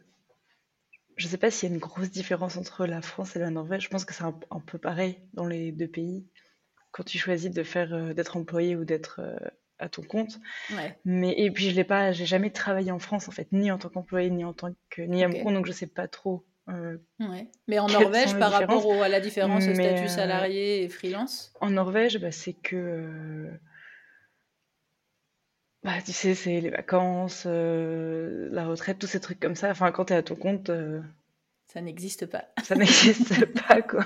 je 1.17 1.27
sais 1.29 1.37
pas 1.37 1.51
s'il 1.51 1.69
y 1.69 1.73
a 1.73 1.75
une 1.75 1.81
grosse 1.81 2.11
différence 2.11 2.57
entre 2.57 2.87
la 2.87 3.03
France 3.03 3.37
et 3.37 3.39
la 3.39 3.51
Norvège. 3.51 3.85
Je 3.85 3.89
pense 3.89 4.05
que 4.05 4.15
c'est 4.15 4.25
un, 4.25 4.39
un 4.51 4.61
peu 4.61 4.79
pareil 4.79 5.19
dans 5.35 5.47
les 5.47 5.73
deux 5.73 5.89
pays. 5.89 6.25
Quand 6.93 7.05
tu 7.05 7.19
choisis 7.19 7.51
de 7.51 7.63
faire, 7.63 7.93
euh, 7.93 8.15
d'être 8.15 8.37
employé 8.37 8.75
ou 8.77 8.85
d'être 8.85 9.21
euh, 9.21 9.37
à 9.79 9.89
ton 9.89 10.03
compte. 10.03 10.39
Ouais. 10.71 10.99
Mais 11.05 11.35
et 11.39 11.51
puis 11.51 11.71
je 11.71 11.77
l'ai 11.77 11.85
pas, 11.85 12.13
j'ai 12.13 12.27
jamais 12.27 12.51
travaillé 12.51 12.91
en 12.91 12.99
France 12.99 13.29
en 13.29 13.33
fait, 13.33 13.49
ni 13.53 13.71
en 13.71 13.79
tant 13.79 13.89
qu'employé, 13.91 14.31
ni 14.31 14.45
en 14.45 14.53
tant 14.53 14.71
que 14.89 15.03
ni 15.03 15.23
à 15.23 15.29
mon 15.29 15.43
compte, 15.43 15.55
donc 15.55 15.67
je 15.67 15.73
sais 15.73 15.87
pas 15.87 16.09
trop. 16.09 16.45
euh, 16.69 16.99
Ouais. 17.21 17.49
Mais 17.69 17.79
en 17.79 17.87
Norvège, 17.87 18.37
par 18.39 18.51
rapport 18.53 18.87
au- 18.87 19.03
à 19.03 19.09
la 19.09 19.21
différence 19.21 19.67
Mais, 19.67 19.75
statut 19.75 20.09
salarié 20.09 20.83
et 20.83 20.89
freelance? 20.89 21.53
En 21.61 21.71
Norvège, 21.71 22.19
bah, 22.19 22.33
c'est 22.33 22.55
que, 22.55 23.51
bah, 25.83 25.93
tu 26.05 26.13
sais, 26.13 26.35
c'est 26.35 26.61
les 26.61 26.71
vacances, 26.71 27.45
euh, 27.47 28.49
la 28.53 28.67
retraite, 28.67 28.99
tous 28.99 29.07
ces 29.07 29.21
trucs 29.21 29.41
comme 29.41 29.55
ça. 29.57 29.71
Enfin, 29.71 29.91
quand 29.93 30.07
tu 30.07 30.13
es 30.13 30.17
à 30.17 30.23
ton 30.23 30.37
compte, 30.37 30.69
euh, 30.71 31.01
Ça 31.69 31.81
n'existe 31.81 32.27
pas. 32.27 32.45
ça 32.63 32.75
n'existe 32.75 33.45
pas, 33.69 33.81
quoi. 33.83 34.05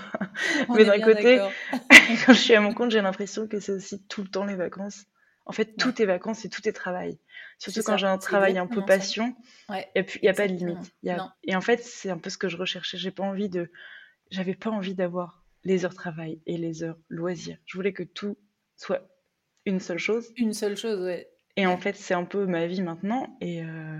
On 0.69 0.75
Mais 0.75 0.83
est 0.83 0.85
d'un 0.87 0.97
bien 0.97 1.05
côté, 1.07 1.37
d'accord. 1.37 1.53
quand 2.27 2.33
je 2.33 2.39
suis 2.41 2.55
à 2.55 2.61
mon 2.61 2.73
compte, 2.75 2.91
j'ai 2.91 3.01
l'impression 3.03 3.47
que 3.49 3.59
c'est 3.61 3.73
aussi 3.73 4.03
tout 4.07 4.23
le 4.23 4.29
temps 4.29 4.45
les 4.45 4.55
vacances. 4.55 5.05
En 5.47 5.53
fait, 5.53 5.77
tout 5.77 6.01
est 6.01 6.07
vacances 6.07 6.45
et 6.45 6.49
tout 6.49 6.67
est 6.69 6.73
travail. 6.73 7.19
Surtout 7.59 7.81
C'est 7.81 7.85
quand 7.87 7.93
ça, 7.93 7.97
j'ai 7.99 8.07
un 8.07 8.19
c'est 8.19 8.27
travail 8.27 8.57
un 8.57 8.67
peu 8.67 8.81
exactement 8.81 8.87
ça. 8.87 8.99
passion, 8.99 9.37
Ouais. 9.69 9.89
il 9.95 10.21
n'y 10.23 10.29
a 10.29 10.33
pas 10.33 10.47
de 10.49 10.53
Exactement. 10.55 10.73
limite. 10.81 10.93
Il 11.03 11.09
y 11.09 11.13
a- 11.13 11.17
Non. 11.19 11.31
Et 11.45 11.55
en 11.55 11.61
fait, 11.61 11.83
c'est 11.83 12.09
un 12.11 12.19
peu 12.19 12.31
ce 12.31 12.39
que 12.39 12.49
je 12.49 12.57
recherchais. 12.57 12.97
J'ai 12.99 13.11
pas 13.11 13.25
envie 13.25 13.49
de, 13.51 13.71
j'avais 14.31 14.55
pas 14.55 14.71
envie 14.71 14.95
d'avoir 14.95 15.45
les 15.65 15.85
heures 15.85 15.95
travail 15.95 16.41
et 16.47 16.57
les 16.57 16.83
heures 16.83 16.97
loisirs. 17.11 17.59
Je 17.67 17.77
voulais 17.77 17.93
que 17.93 18.03
tout 18.03 18.37
soit 18.77 19.07
une 19.67 19.81
seule 19.81 19.99
chose. 19.99 20.33
Une 20.37 20.53
seule 20.55 20.77
chose, 20.79 21.01
ouais. 21.03 21.29
Et 21.57 21.67
en 21.67 21.77
fait, 21.79 21.97
c'est 21.97 22.15
un 22.15 22.25
peu 22.25 22.47
ma 22.47 22.67
vie 22.67 22.83
maintenant. 22.83 23.37
Et, 23.41 23.63
euh, 23.63 23.99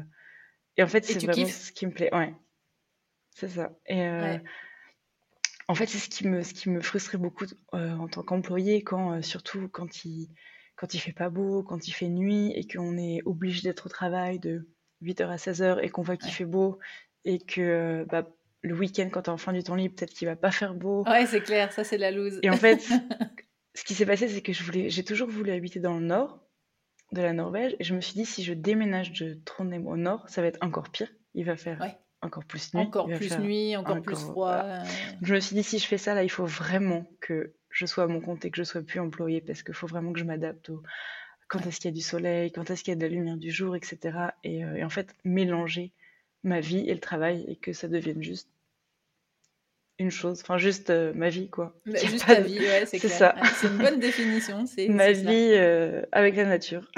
et 0.77 0.83
en 0.83 0.89
fait, 0.89 1.05
c'est 1.05 1.25
vraiment 1.25 1.45
kiffes 1.45 1.55
ce 1.57 1.73
qui 1.73 1.87
me 1.87 1.93
plaît. 1.93 2.13
Ouais, 2.15 2.35
c'est 3.31 3.49
ça. 3.49 3.73
Et 3.87 4.03
euh, 4.03 4.35
Ouais. 4.35 4.43
en 5.69 5.75
fait, 5.75 5.87
c'est 5.87 5.99
ce 5.99 6.09
qui 6.09 6.27
me, 6.27 6.43
ce 6.43 6.53
qui 6.53 6.69
me 6.71 6.81
frustrait 6.81 7.19
beaucoup 7.19 7.47
euh, 7.75 7.95
en 7.97 8.09
tant 8.09 8.23
qu'employé, 8.23 8.83
quand, 8.83 9.23
surtout 9.23 9.69
quand 9.69 10.05
il, 10.05 10.29
quand 10.77 10.95
il 10.95 10.99
fait 10.99 11.13
pas 11.13 11.31
beau, 11.31 11.63
quand 11.63 11.89
il 11.89 11.93
fait 11.93 12.09
nuit 12.09 12.53
et 12.55 12.67
qu'on 12.67 12.97
est 12.99 13.23
obligé 13.25 13.63
d'être 13.63 13.87
au 13.87 13.89
travail 13.89 14.39
de 14.39 14.69
8h 15.03 15.29
à 15.29 15.37
16h 15.37 15.81
et 15.83 15.89
qu'on 15.91 16.03
voit 16.03 16.17
qu'il 16.17 16.33
Ouais. 16.33 16.39
fait 16.39 16.45
beau 16.45 16.79
et 17.25 17.39
que 17.39 18.05
bah, 18.11 18.29
le 18.63 18.75
week-end, 18.75 19.09
quand 19.11 19.23
tu 19.23 19.31
es 19.31 19.33
en 19.33 19.39
fin 19.39 19.53
du 19.53 19.63
temps 19.63 19.75
libre, 19.75 19.95
peut-être 19.95 20.13
qu'il 20.13 20.27
va 20.29 20.37
pas 20.37 20.51
faire 20.51 20.75
beau. 20.75 21.05
Ouais, 21.07 21.27
c'est 21.27 21.41
clair, 21.43 21.73
ça 21.73 21.85
c'est 21.85 21.99
la 21.99 22.11
loose. 22.11 22.41
Et 22.43 22.51
en 22.51 22.57
fait, 22.57 22.81
ce 23.75 23.85
qui 23.85 23.95
s'est 23.95 24.07
passé, 24.07 24.29
c'est 24.29 24.43
que 24.43 24.53
je 24.53 24.63
voulais, 24.63 24.91
j'ai 24.91 25.05
toujours 25.05 25.29
voulu 25.29 25.51
habiter 25.53 25.81
dans 25.81 25.95
le 25.99 26.05
nord 26.05 26.44
de 27.15 27.23
la 27.23 27.33
Norvège 27.33 27.75
et 27.79 27.85
je 27.85 27.95
me 27.95 28.01
suis 28.01 28.15
dit, 28.15 28.27
si 28.27 28.43
je 28.45 28.53
déménage 28.53 29.13
de 29.13 29.39
Trondheim 29.45 29.87
au 29.87 29.97
nord, 29.97 30.29
ça 30.29 30.43
va 30.43 30.49
être 30.49 30.59
encore 30.63 30.91
pire. 30.91 31.09
Il 31.35 31.45
va 31.45 31.57
faire 31.57 31.81
Ouais. 31.81 31.97
encore 32.23 32.45
plus 32.45 32.75
nuit. 32.75 32.81
Encore 32.83 33.07
plus 33.09 33.39
nuit, 33.39 33.77
encore 33.77 34.01
plus 34.03 34.17
froid. 34.17 34.63
voilà. 34.63 34.85
Je 35.23 35.35
me 35.35 35.41
suis 35.41 35.57
dit, 35.57 35.63
si 35.63 35.79
je 35.79 35.87
fais 35.87 35.99
ça, 35.99 36.15
là, 36.15 36.23
il 36.23 36.29
faut 36.31 36.47
vraiment 36.47 37.07
que 37.21 37.55
je 37.71 37.87
sois 37.87 38.05
à 38.05 38.07
mon 38.07 38.21
compte 38.21 38.45
et 38.45 38.51
que 38.51 38.57
je 38.57 38.63
sois 38.63 38.83
plus 38.83 39.01
employée 39.01 39.41
parce 39.41 39.63
qu'il 39.63 39.75
faut 39.75 39.87
vraiment 39.87 40.13
que 40.13 40.21
je 40.21 40.25
m'adapte 40.25 40.69
au 40.71 40.83
quand 41.49 41.67
est-ce 41.67 41.79
qu'il 41.79 41.91
y 41.91 41.95
a 41.95 41.95
du 41.95 42.01
soleil, 42.01 42.53
quand 42.53 42.71
est-ce 42.71 42.83
qu'il 42.83 42.93
y 42.93 42.97
a 42.97 42.99
de 42.99 43.03
la 43.03 43.09
lumière 43.13 43.37
du 43.37 43.51
jour, 43.51 43.77
etc. 43.77 43.99
Euh, 44.47 44.75
et, 44.75 44.85
en 44.85 44.89
fait, 44.89 45.15
mélanger 45.25 45.93
ma 46.43 46.61
vie 46.61 46.89
et 46.89 46.95
le 46.95 47.01
travail 47.01 47.45
et 47.49 47.57
que 47.57 47.73
ça 47.73 47.87
devienne 47.89 48.23
juste 48.23 48.49
une 49.99 50.11
chose, 50.11 50.41
enfin 50.43 50.59
juste 50.59 50.91
euh, 50.91 51.13
ma 51.15 51.29
vie 51.29 51.49
quoi. 51.49 51.73
Bah, 51.87 51.99
juste 52.05 52.27
ta 52.27 52.41
vie, 52.41 52.59
ouais, 52.59 52.85
c'est 52.87 52.99
ça. 53.09 53.35
c'est 53.57 53.69
une 53.69 53.79
bonne 53.79 54.01
définition. 54.01 54.67
C'est 54.67 54.89
ma 54.89 55.13
vie 55.13 55.53
euh, 55.53 56.03
avec 56.13 56.37
la 56.37 56.45
nature. 56.45 56.91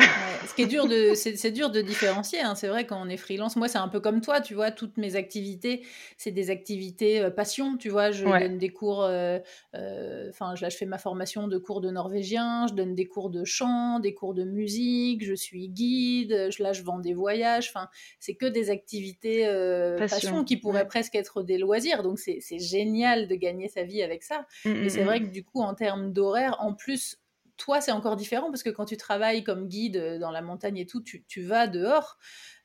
Ce 0.47 0.55
qui 0.55 0.62
est 0.62 0.67
dur 0.67 0.87
de, 0.87 1.12
c'est 1.15 1.50
dur 1.50 1.71
de 1.71 1.81
différencier. 1.81 2.41
Hein. 2.41 2.55
C'est 2.55 2.69
vrai 2.69 2.87
quand 2.87 3.00
on 3.00 3.09
est 3.09 3.17
freelance. 3.17 3.57
Moi, 3.57 3.69
c'est 3.69 3.79
un 3.79 3.88
peu 3.88 4.00
comme 4.00 4.21
toi, 4.21 4.41
tu 4.41 4.55
vois. 4.55 4.71
Toutes 4.71 4.97
mes 4.97 5.17
activités, 5.17 5.85
c'est 6.17 6.31
des 6.31 6.50
activités 6.50 7.21
euh, 7.21 7.31
passion, 7.31 7.76
tu 7.76 7.88
vois. 7.88 8.11
Je 8.11 8.25
donne 8.25 8.59
des 8.59 8.71
cours. 8.71 9.00
Enfin, 9.00 10.55
là, 10.61 10.69
je 10.69 10.76
fais 10.76 10.87
ma 10.87 10.99
formation 10.99 11.49
de 11.49 11.59
cours 11.59 11.81
de 11.81 11.91
norvégien. 11.91 12.67
Je 12.69 12.75
donne 12.75 12.95
des 12.95 13.07
cours 13.07 13.31
de 13.31 13.45
chant, 13.45 14.00
des 14.00 14.15
cours 14.15 14.35
de 14.35 14.45
musique. 14.45 15.25
Je 15.25 15.35
suis 15.35 15.69
guide. 15.69 16.50
Là, 16.59 16.73
je 16.73 16.83
vends 16.83 16.99
des 16.99 17.15
voyages. 17.15 17.69
Enfin, 17.69 17.88
c'est 18.21 18.35
que 18.35 18.47
des 18.47 18.71
activités 18.71 19.47
passion. 19.99 20.45
qui 20.45 20.57
pourraient 20.57 20.87
presque 20.87 21.15
être 21.15 21.43
des 21.43 21.59
loisirs. 21.59 22.03
Donc, 22.03 22.19
c'est 22.19 22.59
génial 22.59 23.29
de 23.29 23.35
gagner 23.35 23.69
sa 23.69 23.83
vie 23.83 24.03
avec 24.03 24.23
ça. 24.23 24.47
Mmh, 24.65 24.85
et 24.85 24.88
c'est 24.88 25.05
vrai 25.05 25.21
mmh. 25.21 25.26
que 25.29 25.33
du 25.33 25.45
coup, 25.45 25.62
en 25.62 25.75
termes 25.75 26.12
d'horaire, 26.12 26.57
en 26.61 26.75
plus, 26.75 27.19
toi, 27.57 27.81
c'est 27.81 27.93
encore 27.93 28.17
différent 28.17 28.51
parce 28.51 28.63
que 28.63 28.71
quand 28.71 28.85
tu 28.85 28.97
travailles 28.97 29.43
comme 29.43 29.69
guide 29.69 29.97
euh, 29.97 30.19
dans 30.19 30.31
la 30.31 30.43
montagne 30.43 30.79
et 30.79 30.87
tout, 30.87 31.03
tu, 31.03 31.43
vas 31.43 31.67
dehors. 31.67 32.19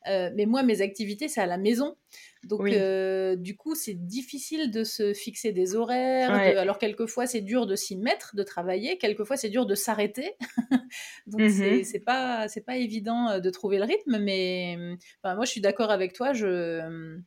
Euh, 0.08 0.30
mais 0.34 0.46
moi, 0.46 0.62
mes 0.62 0.80
activités, 0.80 1.28
c'est 1.28 1.40
à 1.40 1.46
la 1.46 1.58
maison. 1.58 1.96
Donc, 2.44 2.66
euh, 2.66 3.36
du 3.36 3.56
coup, 3.56 3.74
c'est 3.74 3.94
difficile 3.94 4.70
de 4.70 4.84
se 4.84 5.14
fixer 5.14 5.52
des 5.52 5.76
horaires. 5.76 6.32
Alors, 6.58 6.78
quelquefois, 6.78 7.26
c'est 7.26 7.40
dur 7.40 7.66
de 7.66 7.76
s'y 7.76 7.96
mettre, 7.96 8.34
de 8.34 8.42
travailler. 8.42 8.98
Quelquefois, 8.98 9.36
c'est 9.36 9.50
dur 9.50 9.66
de 9.66 9.74
s'arrêter. 9.74 10.34
Donc, 11.26 11.48
c'est 11.50 12.04
pas, 12.04 12.46
pas 12.66 12.76
évident 12.76 13.38
de 13.38 13.50
trouver 13.50 13.78
le 13.78 13.84
rythme. 13.84 14.18
Mais 14.18 14.76
moi, 15.24 15.44
je 15.44 15.50
suis 15.50 15.60
d'accord 15.60 15.90
avec 15.90 16.12
toi. 16.12 16.32
Je 16.32 17.20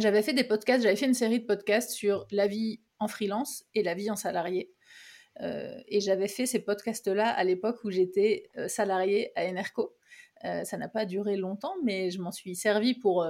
j'avais 0.00 0.22
fait 0.22 0.32
des 0.32 0.44
podcasts, 0.44 0.82
j'avais 0.82 0.96
fait 0.96 1.06
une 1.06 1.14
série 1.14 1.40
de 1.40 1.44
podcasts 1.44 1.90
sur 1.90 2.26
la 2.30 2.46
vie 2.46 2.80
en 2.98 3.08
freelance 3.08 3.64
et 3.74 3.82
la 3.82 3.94
vie 3.94 4.10
en 4.10 4.16
salarié. 4.16 4.72
Euh, 5.40 5.80
et 5.88 6.00
j'avais 6.00 6.28
fait 6.28 6.46
ces 6.46 6.60
podcasts-là 6.60 7.28
à 7.28 7.44
l'époque 7.44 7.82
où 7.84 7.90
j'étais 7.90 8.50
euh, 8.56 8.68
salarié 8.68 9.32
à 9.36 9.46
Enerco. 9.46 9.94
Euh, 10.44 10.64
ça 10.64 10.76
n'a 10.76 10.88
pas 10.88 11.04
duré 11.06 11.36
longtemps, 11.36 11.74
mais 11.84 12.10
je 12.10 12.20
m'en 12.20 12.32
suis 12.32 12.56
servi 12.56 12.94
pour 12.94 13.24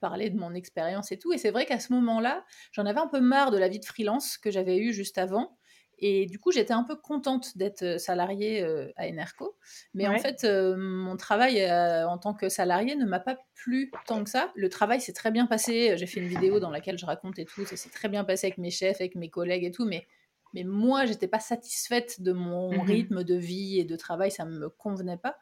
parler 0.00 0.30
de 0.30 0.38
mon 0.38 0.54
expérience 0.54 1.12
et 1.12 1.18
tout. 1.18 1.32
Et 1.32 1.38
c'est 1.38 1.50
vrai 1.50 1.66
qu'à 1.66 1.78
ce 1.78 1.92
moment-là, 1.92 2.44
j'en 2.72 2.86
avais 2.86 3.00
un 3.00 3.08
peu 3.08 3.20
marre 3.20 3.50
de 3.50 3.58
la 3.58 3.68
vie 3.68 3.78
de 3.78 3.84
freelance 3.84 4.38
que 4.38 4.50
j'avais 4.50 4.78
eue 4.78 4.92
juste 4.92 5.18
avant. 5.18 5.58
Et 6.02 6.24
du 6.24 6.38
coup, 6.38 6.50
j'étais 6.50 6.72
un 6.72 6.82
peu 6.82 6.96
contente 6.96 7.58
d'être 7.58 8.00
salariée 8.00 8.62
euh, 8.62 8.90
à 8.96 9.06
Enerco. 9.06 9.58
Mais 9.92 10.08
en 10.08 10.18
fait, 10.18 10.46
mon 10.46 11.18
travail 11.18 11.70
en 11.70 12.16
tant 12.16 12.32
que 12.32 12.48
salariée 12.48 12.96
ne 12.96 13.04
m'a 13.04 13.20
pas 13.20 13.36
plu 13.54 13.92
tant 14.06 14.24
que 14.24 14.30
ça. 14.30 14.50
Le 14.54 14.70
travail 14.70 15.02
s'est 15.02 15.12
très 15.12 15.30
bien 15.30 15.44
passé. 15.44 15.98
J'ai 15.98 16.06
fait 16.06 16.20
une 16.20 16.28
vidéo 16.28 16.58
dans 16.58 16.70
laquelle 16.70 16.98
je 16.98 17.04
raconte 17.04 17.38
et 17.38 17.44
tout. 17.44 17.66
Ça 17.66 17.76
s'est 17.76 17.90
très 17.90 18.08
bien 18.08 18.24
passé 18.24 18.46
avec 18.46 18.56
mes 18.56 18.70
chefs, 18.70 18.98
avec 18.98 19.14
mes 19.14 19.28
collègues 19.28 19.64
et 19.64 19.72
tout. 19.72 19.84
Mais, 19.84 20.06
mais 20.54 20.64
moi, 20.64 21.06
j'étais 21.06 21.28
pas 21.28 21.40
satisfaite 21.40 22.20
de 22.20 22.32
mon 22.32 22.72
mmh 22.72 22.80
rythme 22.80 23.24
de 23.24 23.34
vie 23.34 23.78
et 23.78 23.84
de 23.84 23.96
travail. 23.96 24.30
Ça 24.30 24.44
me 24.44 24.68
convenait 24.68 25.16
pas. 25.16 25.36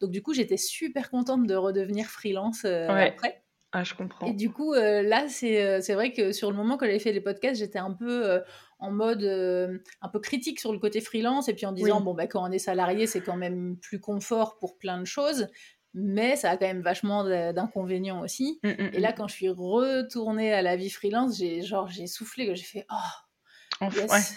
Donc, 0.00 0.10
du 0.10 0.22
coup, 0.22 0.34
j'étais 0.34 0.56
super 0.56 1.10
contente 1.10 1.46
de 1.46 1.54
redevenir 1.54 2.06
freelance 2.06 2.64
après. 2.64 3.42
Ah, 3.72 3.84
je 3.84 3.92
comprends. 3.94 4.26
Et 4.26 4.32
du 4.32 4.50
coup, 4.50 4.72
là, 4.72 5.26
c'est 5.28 5.94
vrai 5.94 6.12
que 6.12 6.32
sur 6.32 6.50
le 6.50 6.56
moment 6.56 6.76
quand 6.76 6.86
j'avais 6.86 6.98
fait 6.98 7.12
les 7.12 7.20
podcasts, 7.20 7.60
j'étais 7.60 7.78
un 7.78 7.92
peu 7.92 8.40
en 8.78 8.90
mode 8.90 9.22
euh, 9.22 9.78
un 10.00 10.08
peu 10.08 10.20
critique 10.20 10.60
sur 10.60 10.72
le 10.72 10.78
côté 10.78 11.00
freelance 11.00 11.48
et 11.48 11.54
puis 11.54 11.66
en 11.66 11.72
disant 11.72 12.00
bon 12.00 12.14
bah 12.14 12.26
quand 12.26 12.48
on 12.48 12.52
est 12.52 12.58
salarié 12.58 13.06
c'est 13.06 13.20
quand 13.20 13.36
même 13.36 13.76
plus 13.76 14.00
confort 14.00 14.58
pour 14.58 14.78
plein 14.78 14.98
de 15.00 15.04
choses 15.04 15.48
mais 15.94 16.36
ça 16.36 16.50
a 16.50 16.56
quand 16.56 16.66
même 16.66 16.82
vachement 16.82 17.24
d'inconvénients 17.24 18.20
aussi 18.20 18.60
mmh, 18.62 18.68
mmh, 18.68 18.90
et 18.92 19.00
là 19.00 19.12
quand 19.12 19.26
je 19.26 19.34
suis 19.34 19.48
retournée 19.48 20.52
à 20.52 20.62
la 20.62 20.76
vie 20.76 20.90
freelance 20.90 21.38
j'ai 21.38 21.62
genre 21.62 21.88
j'ai 21.88 22.06
soufflé 22.06 22.54
j'ai 22.54 22.64
fait 22.64 22.86
oh 22.90 23.27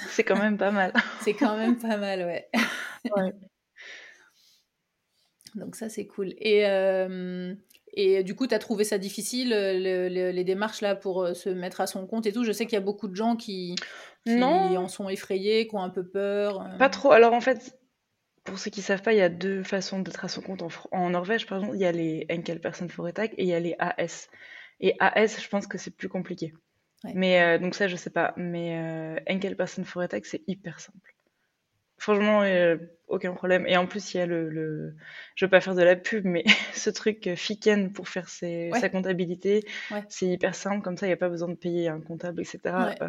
c'est 0.09 0.23
quand 0.23 0.37
même 0.37 0.57
pas 0.57 0.71
mal 0.71 0.93
c'est 1.21 1.33
quand 1.33 1.57
même 1.57 1.77
pas 1.77 1.97
mal 1.97 2.25
ouais, 3.15 3.33
donc 5.55 5.75
ça 5.75 5.89
c'est 5.89 6.05
cool 6.05 6.33
et 6.37 6.65
euh, 6.67 7.55
et 7.93 8.23
du 8.23 8.35
coup, 8.35 8.47
tu 8.47 8.55
as 8.55 8.59
trouvé 8.59 8.83
ça 8.83 8.97
difficile, 8.97 9.49
les 9.49 10.43
démarches 10.43 10.81
là 10.81 10.95
pour 10.95 11.27
se 11.35 11.49
mettre 11.49 11.81
à 11.81 11.87
son 11.87 12.07
compte 12.07 12.25
et 12.25 12.31
tout? 12.31 12.43
Je 12.43 12.51
sais 12.51 12.65
qu'il 12.65 12.73
y 12.73 12.77
a 12.77 12.81
beaucoup 12.81 13.07
de 13.07 13.15
gens 13.15 13.35
qui, 13.35 13.75
non. 14.25 14.75
en 14.77 14.87
sont 14.87 15.09
effrayés, 15.09 15.67
qui 15.67 15.75
ont 15.75 15.81
un 15.81 15.89
peu 15.89 16.07
peur 16.07 16.61
euh. 16.61 16.77
Pas 16.77 16.89
trop. 16.89 17.11
Alors 17.11 17.33
en 17.33 17.41
fait, 17.41 17.77
pour 18.43 18.59
ceux 18.59 18.71
qui 18.71 18.81
savent 18.81 19.01
pas, 19.01 19.13
il 19.13 19.17
y 19.17 19.21
a 19.21 19.29
deux 19.29 19.63
façons 19.63 19.99
d'être 19.99 20.23
à 20.23 20.29
son 20.29 20.41
compte. 20.41 20.63
En, 20.91 21.09
Norvège, 21.09 21.45
par 21.45 21.59
exemple, 21.59 21.75
il 21.75 21.81
y 21.81 21.85
a 21.85 21.91
les 21.91 22.25
Enkel 22.31 22.61
Person 22.61 22.87
Foretak 22.87 23.33
et 23.37 23.43
il 23.43 23.49
y 23.49 23.53
a 23.53 23.59
les 23.59 23.75
AS. 23.79 24.29
Et 24.79 24.95
AS, 24.99 25.41
je 25.41 25.47
pense 25.49 25.67
que 25.67 25.77
c'est 25.77 25.95
plus 25.95 26.09
compliqué. 26.09 26.53
Mais 27.03 27.41
euh, 27.41 27.57
donc 27.57 27.75
ça, 27.75 27.87
je 27.87 27.95
sais 27.95 28.09
pas. 28.09 28.33
Mais 28.37 28.77
euh, 28.77 29.19
Enkel 29.29 29.55
Person 29.55 29.83
Foretak, 29.83 30.25
c'est 30.25 30.43
hyper 30.47 30.79
simple. 30.79 31.15
Franchement, 31.97 32.43
aucun 33.07 33.33
problème. 33.33 33.67
Et 33.67 33.77
en 33.77 33.85
plus, 33.85 34.15
il 34.15 34.17
y 34.17 34.19
a 34.21 34.25
le, 34.25 34.49
le, 34.49 34.95
Je 35.35 35.45
veux 35.45 35.51
pas 35.51 35.61
faire 35.61 35.75
de 35.75 35.83
la 35.83 35.95
pub, 35.95 36.25
mais 36.25 36.43
ce 36.73 36.89
truc 36.89 37.29
Fiken 37.35 37.93
pour 37.93 38.09
faire 38.09 38.27
sa 38.27 38.89
comptabilité, 38.89 39.67
c'est 40.09 40.25
hyper 40.25 40.55
simple. 40.55 40.81
Comme 40.81 40.97
ça, 40.97 41.05
il 41.05 41.09
n'y 41.09 41.13
a 41.13 41.17
pas 41.17 41.29
besoin 41.29 41.49
de 41.49 41.55
payer 41.55 41.89
un 41.89 42.01
comptable, 42.01 42.41
etc. 42.41 42.59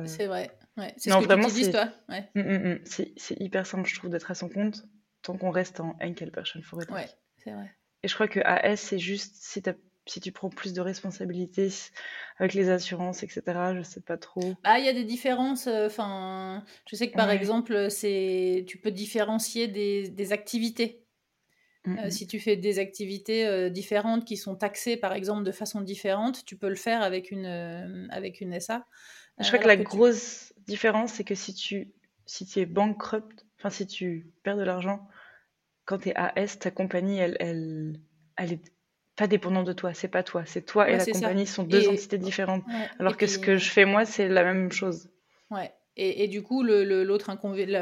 c'est 0.04 0.26
vrai. 0.26 0.50
C'est 0.98 1.10
ce 1.10 1.18
que 1.18 1.24
vraiment, 1.24 1.48
tu 1.48 1.70
toi. 1.70 1.88
Mm, 2.34 2.40
mm, 2.40 2.72
mm. 2.74 2.78
c'est 2.84 3.40
hyper 3.40 3.66
simple, 3.66 3.88
je 3.88 3.98
trouve, 3.98 4.10
d'être 4.10 4.30
à 4.30 4.34
son 4.34 4.50
compte 4.50 4.84
tant 5.22 5.36
qu'on 5.38 5.50
reste 5.50 5.80
en 5.80 5.96
Enkel 6.02 6.30
Person 6.30 6.60
Foretak. 6.62 6.94
Ouais, 6.94 7.08
c'est 7.38 7.52
vrai. 7.52 7.72
Et 8.02 8.08
je 8.08 8.14
crois 8.14 8.28
que 8.28 8.40
AS, 8.40 8.80
c'est 8.80 8.98
juste 8.98 9.36
si, 9.36 9.62
si 10.06 10.20
tu 10.20 10.32
prends 10.32 10.50
plus 10.50 10.72
de 10.72 10.80
responsabilités 10.80 11.70
avec 12.38 12.54
les 12.54 12.70
assurances, 12.70 13.22
etc. 13.22 13.42
Je 13.76 13.82
sais 13.82 14.00
pas 14.00 14.16
trop. 14.16 14.54
Ah, 14.64 14.78
il 14.78 14.84
y 14.84 14.88
a 14.88 14.92
des 14.92 15.04
différences. 15.04 15.66
Euh, 15.66 15.86
enfin, 15.86 16.64
je 16.88 16.96
sais 16.96 17.10
que 17.10 17.16
par 17.16 17.30
exemple, 17.30 17.90
c'est 17.90 18.64
tu 18.66 18.78
peux 18.78 18.90
différencier 18.90 19.68
des, 19.68 20.08
des 20.08 20.32
activités. 20.32 20.98
Euh, 21.88 22.10
si 22.10 22.28
tu 22.28 22.38
fais 22.38 22.54
des 22.56 22.78
activités 22.78 23.44
euh, 23.44 23.68
différentes 23.68 24.24
qui 24.24 24.36
sont 24.36 24.54
taxées, 24.54 24.96
par 24.96 25.12
exemple, 25.14 25.42
de 25.42 25.50
façon 25.50 25.80
différente, 25.80 26.44
tu 26.44 26.56
peux 26.56 26.68
le 26.68 26.76
faire 26.76 27.02
avec 27.02 27.32
une, 27.32 28.08
avec 28.10 28.40
une 28.40 28.58
SA. 28.60 28.86
Je 29.40 29.48
crois 29.48 29.58
que 29.58 29.66
la 29.66 29.76
grosse 29.76 30.52
différence, 30.68 31.14
c'est 31.14 31.24
que 31.24 31.34
si 31.34 31.54
tu, 31.54 31.92
si 32.24 32.46
tu 32.46 32.60
es 32.60 32.66
bankrupt, 32.66 33.46
enfin 33.58 33.70
si 33.70 33.88
tu 33.88 34.30
perds 34.44 34.58
de 34.58 34.62
l'argent, 34.62 35.08
quand 35.84 35.98
tu 35.98 36.10
es 36.10 36.14
AS, 36.14 36.58
ta 36.60 36.70
compagnie, 36.70 37.18
elle, 37.18 37.36
elle, 37.40 38.00
elle 38.36 38.52
est 38.52 38.62
pas 39.16 39.26
dépendante 39.26 39.66
de 39.66 39.72
toi, 39.72 39.92
c'est 39.94 40.08
pas 40.08 40.22
toi, 40.22 40.44
c'est 40.46 40.62
toi 40.62 40.88
et 40.88 40.96
la 40.96 41.04
compagnie 41.04 41.46
sont 41.46 41.64
deux 41.64 41.88
entités 41.88 42.18
différentes. 42.18 42.64
Alors 42.98 43.16
que 43.16 43.26
ce 43.26 43.38
que 43.38 43.56
je 43.56 43.70
fais 43.70 43.84
moi, 43.84 44.04
c'est 44.04 44.28
la 44.28 44.44
même 44.44 44.72
chose. 44.72 45.08
Ouais. 45.50 45.72
Et, 45.96 46.24
et 46.24 46.28
du 46.28 46.42
coup, 46.42 46.62
l'autre 46.62 47.30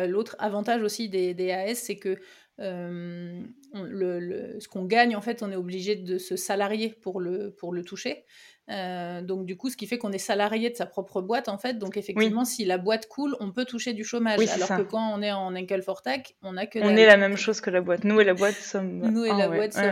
l'autre 0.07 0.37
avantage 0.39 0.83
aussi 0.83 1.09
des, 1.09 1.35
des 1.35 1.53
AS, 1.53 1.75
c'est 1.75 1.97
que 1.97 2.19
euh, 2.59 3.41
le, 3.75 4.59
ce 4.59 4.69
qu'on 4.69 4.85
gagne, 4.85 5.17
en 5.17 5.21
fait, 5.21 5.43
on 5.43 5.51
est 5.51 5.57
obligé 5.57 5.97
de 5.97 6.19
se 6.19 6.37
salarier 6.37 6.91
pour 6.91 7.21
le, 7.21 7.53
pour 7.53 7.73
le 7.73 7.85
toucher. 7.85 8.25
Euh, 8.71 9.21
donc 9.23 9.47
du 9.47 9.57
coup, 9.57 9.69
ce 9.69 9.77
qui 9.77 9.87
fait 9.87 9.99
qu'on 9.99 10.13
est 10.13 10.19
salarié 10.19 10.71
de 10.71 10.77
sa 10.77 10.87
propre 10.87 11.21
boîte 11.21 11.49
en 11.49 11.59
fait. 11.59 11.75
Donc 11.75 11.97
effectivement, 11.97 12.45
si 12.45 12.65
la 12.65 12.79
boîte 12.79 13.09
coule, 13.09 13.37
on 13.41 13.51
peut 13.51 13.65
toucher 13.65 13.93
du 13.93 14.05
chômage. 14.05 14.39
alors 14.49 14.69
que 14.69 14.83
quand 14.83 15.13
on 15.13 15.23
est 15.23 15.33
en 15.33 15.55
Enkel 15.55 15.83
Fortac, 15.83 16.37
on 16.43 16.57
a 16.57 16.67
que. 16.67 16.79
On 16.79 16.97
est 16.97 17.07
la 17.07 17.17
même 17.17 17.37
chose 17.37 17.61
que 17.61 17.71
la 17.71 17.81
boîte. 17.81 18.05
Nous 18.05 18.21
et 18.21 18.25
la 18.25 18.35
boîte 18.35 18.55
sommes. 18.55 19.01
Nous 19.11 19.25
et 19.25 19.33
la 19.33 19.49
boîte 19.49 19.73
sommes. 19.73 19.85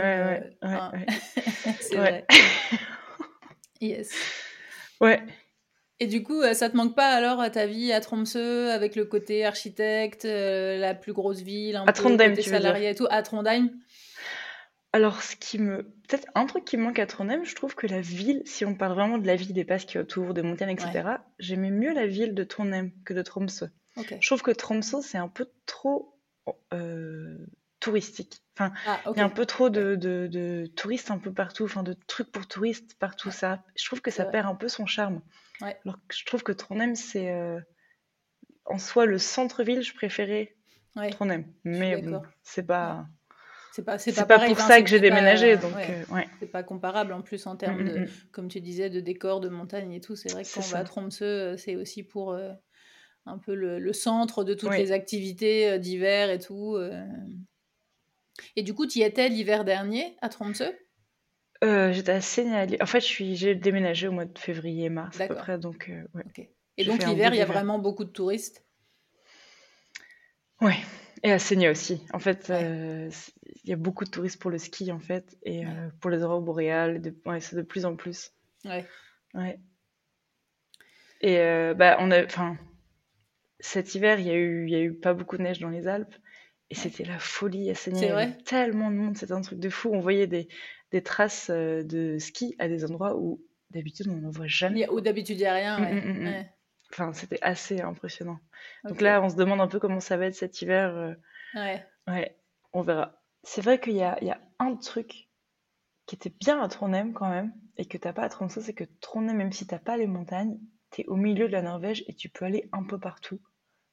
C'est 1.80 1.96
vrai. 1.96 2.26
yes. 3.80 4.10
Ouais. 5.00 5.22
Et 6.00 6.06
du 6.06 6.22
coup, 6.22 6.42
euh, 6.42 6.54
ça 6.54 6.70
te 6.70 6.76
manque 6.76 6.94
pas 6.94 7.08
alors 7.08 7.40
à 7.40 7.50
ta 7.50 7.66
vie 7.66 7.92
à 7.92 8.00
Tromsø 8.00 8.70
avec 8.70 8.94
le 8.94 9.04
côté 9.04 9.44
architecte, 9.44 10.24
euh, 10.26 10.78
la 10.78 10.94
plus 10.94 11.12
grosse 11.12 11.40
ville, 11.40 11.74
un 11.74 11.82
à 11.82 11.86
peu 11.86 11.92
Trondheim, 11.92 12.30
côté 12.30 12.42
salarié 12.42 12.90
et 12.90 12.94
tout, 12.94 13.08
à 13.10 13.22
Trondheim? 13.22 13.70
Alors, 14.92 15.22
ce 15.22 15.36
qui 15.36 15.58
me. 15.58 15.82
Peut-être 16.08 16.26
un 16.34 16.46
truc 16.46 16.64
qui 16.64 16.78
me 16.78 16.84
manque 16.84 16.98
à 16.98 17.06
Trondheim, 17.06 17.44
je 17.44 17.54
trouve 17.54 17.74
que 17.74 17.86
la 17.86 18.00
ville, 18.00 18.42
si 18.46 18.64
on 18.64 18.74
parle 18.74 18.94
vraiment 18.94 19.18
de 19.18 19.26
la 19.26 19.36
ville, 19.36 19.52
des 19.52 19.64
passes 19.64 19.84
qui 19.84 19.98
autour, 19.98 20.32
des 20.32 20.42
montagnes, 20.42 20.70
etc., 20.70 21.16
j'aimais 21.38 21.70
mieux 21.70 21.92
la 21.92 22.06
ville 22.06 22.34
de 22.34 22.44
Trondheim 22.44 22.90
que 23.04 23.12
de 23.12 23.22
Tromsø. 23.22 23.66
Je 23.96 24.26
trouve 24.26 24.42
que 24.42 24.50
Tromsø, 24.50 25.02
c'est 25.02 25.18
un 25.18 25.28
peu 25.28 25.50
trop 25.66 26.18
euh, 26.72 27.36
touristique. 27.80 28.42
Enfin, 28.54 28.72
ah, 28.86 29.00
il 29.14 29.18
y 29.18 29.20
a 29.20 29.24
un 29.24 29.28
peu 29.28 29.44
trop 29.44 29.68
de, 29.68 30.66
touristes 30.74 31.10
un 31.10 31.18
peu 31.18 31.32
partout, 31.32 31.64
enfin, 31.64 31.82
de 31.82 31.94
trucs 32.06 32.32
pour 32.32 32.46
touristes 32.46 32.94
partout. 32.98 33.30
Ça, 33.30 33.62
je 33.76 33.84
trouve 33.84 34.00
que 34.00 34.10
ça 34.10 34.24
perd 34.24 34.46
un 34.46 34.54
peu 34.54 34.68
son 34.68 34.86
charme. 34.86 35.20
Alors 35.60 35.98
que 36.08 36.16
je 36.16 36.24
trouve 36.24 36.42
que 36.42 36.52
Trondheim, 36.52 36.94
c'est. 36.94 37.30
Euh, 37.30 37.60
en 38.64 38.78
soi, 38.78 39.06
le 39.06 39.18
centre-ville, 39.18 39.82
je 39.82 39.94
préférais 39.94 40.56
Trondheim. 41.10 41.44
Mais 41.64 42.00
bon, 42.00 42.22
c'est 42.42 42.66
pas. 42.66 43.06
C'est 43.78 43.84
pas, 43.84 43.96
c'est 43.96 44.26
pas, 44.26 44.44
pour 44.44 44.58
ça 44.58 44.82
que 44.82 44.88
j'ai 44.88 44.98
déménagé, 44.98 45.56
donc 45.56 45.72
euh, 45.76 46.04
ouais. 46.12 46.28
C'est 46.40 46.50
pas 46.50 46.64
comparable 46.64 47.12
en 47.12 47.22
plus 47.22 47.46
en 47.46 47.54
termes 47.54 47.80
mm, 47.80 47.84
mm, 47.84 47.92
de, 47.92 47.98
mm. 48.00 48.08
comme 48.32 48.48
tu 48.48 48.60
disais, 48.60 48.90
de 48.90 48.98
décor, 48.98 49.38
de 49.38 49.48
montagne 49.48 49.92
et 49.92 50.00
tout. 50.00 50.16
C'est 50.16 50.32
vrai 50.32 50.42
que 50.42 50.52
quand 50.52 50.62
on 50.66 50.72
va 50.72 50.78
à 50.80 50.84
Tromsø, 50.84 51.22
euh, 51.22 51.56
c'est 51.56 51.76
aussi 51.76 52.02
pour 52.02 52.32
euh, 52.32 52.50
un 53.24 53.38
peu 53.38 53.54
le, 53.54 53.92
centre 53.92 54.42
de 54.42 54.54
toutes 54.54 54.76
les 54.76 54.90
activités 54.90 55.78
d'hiver 55.78 56.28
et 56.28 56.40
tout. 56.40 56.76
Et 58.56 58.64
du 58.64 58.74
coup, 58.74 58.88
tu 58.88 58.98
y 58.98 59.02
étais 59.02 59.28
l'hiver 59.28 59.64
dernier 59.64 60.16
à 60.22 60.28
Tromsø? 60.28 60.64
J'étais 61.62 62.12
à 62.12 62.20
Seignali. 62.20 62.78
En 62.80 62.86
fait, 62.86 63.00
j'ai 63.00 63.54
déménagé 63.54 64.08
au 64.08 64.12
mois 64.12 64.24
de 64.24 64.36
février 64.36 64.86
et 64.86 64.90
mars 64.90 65.20
à 65.20 65.28
peu 65.28 65.36
près. 65.36 65.56
Donc, 65.56 65.88
Et 66.76 66.84
donc 66.84 67.06
l'hiver, 67.06 67.32
il 67.32 67.38
y 67.38 67.42
a 67.42 67.46
vraiment 67.46 67.78
beaucoup 67.78 68.04
de 68.04 68.10
touristes? 68.10 68.64
Oui, 70.60 70.72
et 71.22 71.30
à 71.30 71.38
Seigna 71.38 71.70
aussi. 71.70 72.02
En 72.12 72.18
fait, 72.18 72.50
y 73.70 73.72
a 73.72 73.76
beaucoup 73.76 74.04
de 74.04 74.10
touristes 74.10 74.40
pour 74.40 74.50
le 74.50 74.58
ski, 74.58 74.92
en 74.92 74.98
fait, 74.98 75.36
et 75.42 75.64
pour 76.00 76.10
les 76.10 76.22
aurores 76.22 76.42
boréales. 76.42 77.00
De... 77.00 77.14
c'est 77.40 77.56
de 77.56 77.62
plus 77.62 77.84
en 77.84 77.96
plus. 77.96 78.32
Ouais. 78.64 78.86
Ouais. 79.34 79.60
Et 81.20 81.36
bah, 81.74 81.96
on 82.00 82.10
a, 82.10 82.24
enfin, 82.24 82.56
cet 83.60 83.94
hiver, 83.94 84.20
il 84.20 84.26
y 84.26 84.30
a 84.30 84.34
eu, 84.34 84.66
il 84.66 84.70
y 84.70 84.76
a 84.76 84.80
eu 84.80 84.94
pas 84.94 85.14
beaucoup 85.14 85.36
de 85.36 85.42
neige 85.42 85.58
dans 85.58 85.68
les 85.68 85.88
Alpes, 85.88 86.14
et 86.70 86.74
c'était 86.74 87.04
la 87.04 87.18
folie 87.18 87.70
à. 87.70 87.74
Il 87.86 87.98
y 87.98 88.04
avait 88.06 88.36
tellement 88.44 88.90
de 88.90 88.96
monde, 88.96 89.16
c'était 89.16 89.32
un 89.32 89.40
truc 89.40 89.58
de 89.58 89.68
fou. 89.68 89.90
On 89.92 90.00
voyait 90.00 90.26
des, 90.26 90.48
des 90.92 91.02
traces 91.02 91.50
de 91.50 92.18
ski 92.18 92.54
à 92.58 92.68
des 92.68 92.84
endroits 92.84 93.16
où 93.16 93.42
d'habitude 93.70 94.08
on 94.08 94.16
n'en 94.16 94.30
voit 94.30 94.46
jamais. 94.46 94.88
Où 94.88 95.00
d'habitude 95.00 95.38
il 95.38 95.42
n'y 95.42 95.46
a 95.46 95.54
rien. 95.54 95.78
Mmh, 95.78 95.94
mmh, 95.94 96.28
mmh, 96.28 96.44
enfin, 96.92 97.12
c'était 97.12 97.38
assez 97.42 97.80
impressionnant. 97.80 98.38
Donc 98.84 99.00
là, 99.00 99.20
on 99.22 99.28
se 99.28 99.36
demande 99.36 99.60
un 99.60 99.68
peu 99.68 99.78
comment 99.78 100.00
ça 100.00 100.16
va 100.16 100.26
être 100.26 100.34
cet 100.34 100.62
hiver. 100.62 101.16
Ouais. 101.54 101.84
Ouais, 102.06 102.38
on 102.72 102.82
verra. 102.82 103.20
C'est 103.42 103.60
vrai 103.60 103.80
qu'il 103.80 103.94
y 103.94 104.02
a, 104.02 104.18
il 104.20 104.26
y 104.26 104.30
a 104.30 104.40
un 104.58 104.76
truc 104.76 105.28
qui 106.06 106.14
était 106.14 106.32
bien 106.40 106.62
à 106.62 106.68
Trondheim 106.68 107.12
quand 107.12 107.28
même, 107.28 107.52
et 107.76 107.84
que 107.84 107.98
t'as 107.98 108.12
pas 108.12 108.22
à 108.22 108.28
Tromsø, 108.28 108.60
c'est 108.60 108.72
que 108.72 108.84
Trondheim, 109.00 109.34
même 109.34 109.52
si 109.52 109.66
t'as 109.66 109.78
pas 109.78 109.96
les 109.96 110.06
montagnes, 110.06 110.58
tu 110.90 111.02
es 111.02 111.06
au 111.06 111.16
milieu 111.16 111.46
de 111.46 111.52
la 111.52 111.62
Norvège 111.62 112.02
et 112.08 112.14
tu 112.14 112.28
peux 112.28 112.44
aller 112.44 112.68
un 112.72 112.82
peu 112.82 112.98
partout 112.98 113.40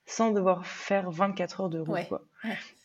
sans 0.07 0.31
devoir 0.31 0.65
faire 0.65 1.09
24 1.11 1.61
heures 1.61 1.69
de 1.69 1.79
route. 1.79 2.07
Quoi. 2.07 2.23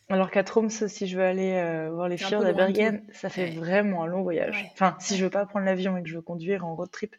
Alors 0.09 0.31
qu'à 0.31 0.43
Tromsø, 0.43 0.87
si 0.87 1.07
je 1.07 1.17
veux 1.17 1.23
aller 1.23 1.53
euh, 1.53 1.89
voir 1.91 2.09
les 2.09 2.17
fjords 2.17 2.45
à 2.45 2.51
Bergen, 2.51 3.03
ça 3.13 3.29
fait 3.29 3.51
vraiment 3.51 4.03
un 4.03 4.07
long 4.07 4.23
voyage. 4.23 4.69
Enfin, 4.73 4.97
si 4.99 5.15
je 5.15 5.23
veux 5.23 5.29
pas 5.29 5.45
prendre 5.45 5.65
l'avion 5.65 5.95
et 5.97 6.03
que 6.03 6.09
je 6.09 6.15
veux 6.15 6.21
conduire 6.21 6.65
en 6.65 6.75
road 6.75 6.91
trip. 6.91 7.15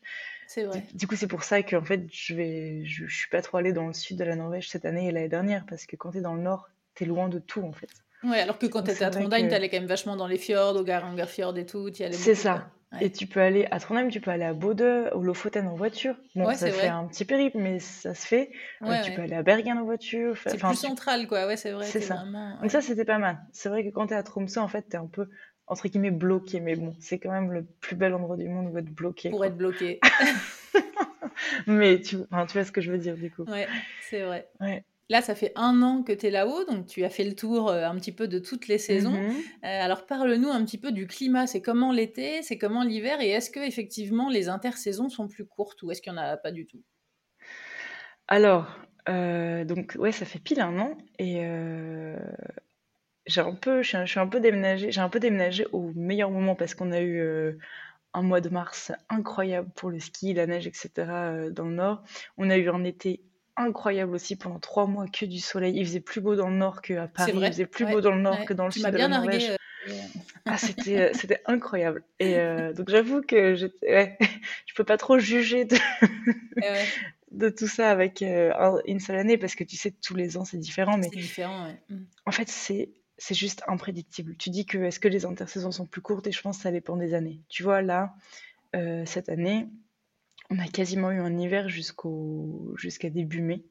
C'est 0.47 0.65
vrai. 0.65 0.85
Du, 0.93 1.07
coup, 1.07 1.17
c'est 1.17 1.29
pour 1.29 1.45
ça 1.45 1.63
que 1.63 1.77
en 1.77 1.85
fait, 1.85 2.03
je 2.13 2.35
vais, 2.35 2.85
je, 2.85 3.07
suis 3.07 3.31
pas 3.31 3.41
trop 3.41 3.57
allée 3.57 3.73
dans 3.73 3.87
le 3.87 3.95
sud 3.95 4.19
de 4.19 4.25
la 4.25 4.37
Norvège 4.37 4.69
cette 4.69 4.85
année 4.85 5.09
et 5.09 5.13
l'année 5.13 5.31
dernière 5.31 5.65
parce 5.65 5.87
que 5.87 5.97
quand 5.97 6.11
tu 6.11 6.19
es 6.19 6.21
dans 6.21 6.35
le 6.35 6.43
nord, 6.43 6.69
tu 6.95 7.05
es 7.05 7.07
loin 7.07 7.29
de 7.31 7.39
tout 7.39 7.63
en 7.63 7.73
fait. 7.73 7.89
Ouais, 8.25 8.41
alors 8.41 8.59
que 8.59 8.67
quand 8.67 8.83
tu 8.83 8.91
étais 8.91 9.05
à 9.05 9.11
Trondheim, 9.11 9.49
tu 9.49 9.55
allais 9.55 9.69
quand 9.69 9.79
même 9.79 9.87
vachement 9.87 10.17
dans 10.17 10.27
les 10.27 10.39
fjords, 10.39 10.77
au 10.77 10.85
Garangerfjord 10.85 11.57
et 11.59 11.67
tout. 11.67 11.91
C'est 11.93 12.35
ça. 12.35 12.69
Et 13.01 13.11
tu 13.11 13.27
peux 13.27 13.41
aller 13.41 13.67
à 13.71 13.81
Trondheim, 13.81 14.09
tu 14.09 14.21
peux 14.21 14.31
aller 14.31 14.45
à 14.45 14.53
Bodø, 14.53 15.09
au 15.15 15.23
Lofoten 15.23 15.67
en 15.67 15.75
voiture. 15.75 16.15
Bon, 16.35 16.53
ça 16.55 16.71
fait 16.71 16.89
un 16.89 17.07
petit 17.07 17.25
périple, 17.25 17.59
mais 17.59 17.79
ça 17.79 18.15
se 18.15 18.27
fait. 18.27 18.51
Euh, 18.83 19.01
tu 19.03 19.13
peux 19.13 19.23
aller 19.23 19.35
à 19.35 19.43
Bergen 19.43 19.79
en 19.79 19.85
voiture. 19.85 20.37
C'est 20.47 20.59
plus 20.59 20.77
central, 20.77 21.27
quoi. 21.27 21.47
Ouais, 21.47 21.57
c'est 21.57 21.73
vrai. 21.73 21.87
C'est 21.87 22.01
ça. 22.01 22.25
Donc 22.61 22.71
ça, 22.71 22.81
c'était 22.81 23.05
pas 23.05 23.19
mal. 23.19 23.39
C'est 23.53 23.69
vrai 23.69 23.85
que 23.85 23.91
quand 23.91 24.09
tu 24.09 24.15
es 24.15 24.17
à 24.17 24.23
Tromsø, 24.23 24.61
en 24.61 24.69
fait, 24.69 24.87
tu 24.91 24.97
es 24.97 24.99
un 24.99 25.07
peu 25.07 25.29
entre 25.69 25.89
guillemets 25.89 26.11
bloqué, 26.11 26.61
mais 26.61 26.77
bon, 26.77 26.95
c'est 27.01 27.19
quand 27.19 27.31
même 27.31 27.51
le 27.51 27.65
plus 27.65 27.97
bel 27.97 28.15
endroit 28.15 28.37
du 28.37 28.49
monde 28.49 28.73
où 28.73 28.79
être 28.79 28.93
bloqué. 28.93 29.31
Pour 29.31 29.45
être 29.45 29.57
bloqué. 29.57 30.01
mais 31.67 32.01
tu... 32.01 32.19
Enfin, 32.31 32.47
tu 32.47 32.53
vois 32.55 32.65
ce 32.65 32.73
que 32.73 32.81
je 32.81 32.93
veux 32.93 32.99
dire 32.99 33.17
du 33.17 33.31
coup. 33.31 33.45
Ouais, 33.45 33.67
c'est 34.03 34.23
vrai. 34.23 34.49
Ouais. 34.61 34.85
Là, 35.13 35.21
ça 35.21 35.35
fait 35.35 35.53
un 35.57 35.83
an 35.83 36.03
que 36.03 36.13
tu 36.13 36.29
es 36.29 36.31
là-haut, 36.31 36.65
donc 36.65 36.87
tu 36.87 37.05
as 37.05 37.11
fait 37.11 37.25
le 37.25 37.35
tour 37.35 37.69
euh, 37.69 37.85
un 37.85 37.95
petit 37.97 38.13
peu 38.13 38.29
de 38.29 38.39
toutes 38.39 38.67
les 38.67 38.79
saisons. 38.79 39.11
Mhm. 39.11 39.31
Euh, 39.31 39.85
alors 39.85 40.07
parle-nous 40.07 40.49
un 40.49 40.65
petit 40.65 40.79
peu 40.79 40.91
du 40.91 41.07
climat. 41.07 41.47
C'est 41.47 41.61
comment 41.61 41.93
l'été, 41.93 42.43
c'est 42.43 42.57
comment 42.57 42.83
l'hiver, 42.83 43.21
et 43.21 43.29
est-ce 43.29 43.51
que 43.51 43.61
effectivement 43.61 44.31
les 44.31 44.49
intersaisons 44.49 45.11
sont 45.11 45.29
plus 45.29 45.45
courtes 45.45 45.83
ou 45.83 45.91
est-ce 45.91 46.01
qu'il 46.01 46.15
n'y 46.15 46.19
en 46.19 46.23
a 46.23 46.39
pas 46.39 46.51
du 46.51 46.65
tout? 46.65 46.83
Alors, 48.27 48.75
euh, 49.11 49.67
donc 49.67 49.97
ouais, 49.99 50.13
ça 50.13 50.25
fait 50.25 50.39
pile 50.39 50.63
un 50.63 50.79
an 50.79 50.97
et 51.19 51.43
j'ai 53.27 53.43
un 53.43 53.55
peu, 53.55 53.83
je 53.83 53.89
suis 53.89 54.19
un 54.19 54.27
peu 54.27 54.41
j'ai 54.41 55.01
un 55.01 55.09
peu 55.11 55.21
déménagé 55.21 55.67
au 55.73 55.93
meilleur 55.95 56.31
moment 56.31 56.55
parce 56.55 56.75
qu'on 56.75 56.91
a 56.91 57.03
eu 57.03 57.59
un 58.15 58.23
mois 58.23 58.41
de 58.41 58.49
mars 58.49 58.93
incroyable 59.11 59.69
pour 59.75 59.91
le 59.91 60.01
ski, 60.01 60.33
la 60.33 60.47
neige, 60.47 60.67
etc. 60.67 60.91
dans 61.51 61.67
le 61.67 61.75
nord. 61.75 62.03
On 62.39 62.49
a 62.49 62.57
eu 62.57 62.71
un 62.71 62.85
été 62.85 63.21
incroyable 63.57 64.15
aussi 64.15 64.37
pendant 64.37 64.59
trois 64.59 64.87
mois 64.87 65.07
que 65.07 65.25
du 65.27 65.39
soleil. 65.39 65.77
Il 65.77 65.87
faisait 65.87 66.01
plus 66.01 66.21
beau 66.21 66.37
dans 66.37 66.49
le 66.49 66.57
nord 66.57 66.83
qu'à 66.83 67.07
Paris. 67.09 67.33
Il 67.35 67.47
faisait 67.47 67.67
plus 67.67 67.87
beau 67.87 68.01
dans 68.01 68.15
le 68.15 68.21
nord 68.21 68.45
que 68.45 68.55
dans 68.55 68.65
le 68.65 68.71
sud 68.71 68.87
de 68.87 68.97
la 68.97 69.09
Norvège. 69.09 69.51
Euh, 69.51 69.57
ah, 70.47 70.59
c'était, 70.59 71.01
euh, 71.01 71.11
c'était 71.13 71.41
incroyable. 71.47 72.05
Et 72.19 72.37
euh, 72.37 72.73
donc 72.73 72.89
j'avoue 72.89 73.21
que 73.23 73.55
je 73.55 73.67
ouais, 73.83 74.17
je 74.67 74.75
peux 74.75 74.85
pas 74.85 74.97
trop 74.97 75.19
juger 75.19 75.65
de, 75.65 75.77
de 77.33 77.49
tout 77.49 77.67
ça 77.67 77.91
avec 77.91 78.23
une 78.23 79.01
seule 79.01 79.19
année 79.19 79.39
parce 79.39 79.55
que 79.55 79.65
tu 79.65 79.77
sais 79.77 79.91
tous 79.91 80.15
les 80.15 80.37
ans 80.37 80.45
c'est 80.45 80.59
différent. 80.59 80.99
Mais 80.99 81.09
différent, 81.09 81.69
mm. 81.89 81.97
en 82.27 82.31
fait 82.31 82.49
c'est 82.49 82.91
c'est 83.19 83.35
juste 83.35 83.63
imprédictible. 83.69 84.37
Tu 84.37 84.51
dis 84.51 84.67
que 84.67 84.79
est-ce 84.79 84.99
que 84.99 85.09
les 85.09 85.27
intersaisons 85.27 85.71
sont 85.71 85.87
plus 85.87 86.01
courtes? 86.01 86.27
Et 86.27 86.33
je 86.33 86.41
pense 86.41 86.57
que 86.57 86.63
ça 86.63 86.73
dépend 86.73 86.97
des 86.97 87.15
années. 87.15 87.41
Tu 87.49 87.63
vois 87.63 87.83
là 87.83 88.15
cette 89.05 89.29
année 89.29 89.67
on 90.53 90.59
a 90.59 90.67
quasiment 90.67 91.11
eu 91.11 91.21
un 91.21 91.39
hiver 91.39 91.69
jusqu'au 91.69 92.75
jusqu'à 92.77 93.09
début 93.09 93.41
mai. 93.41 93.65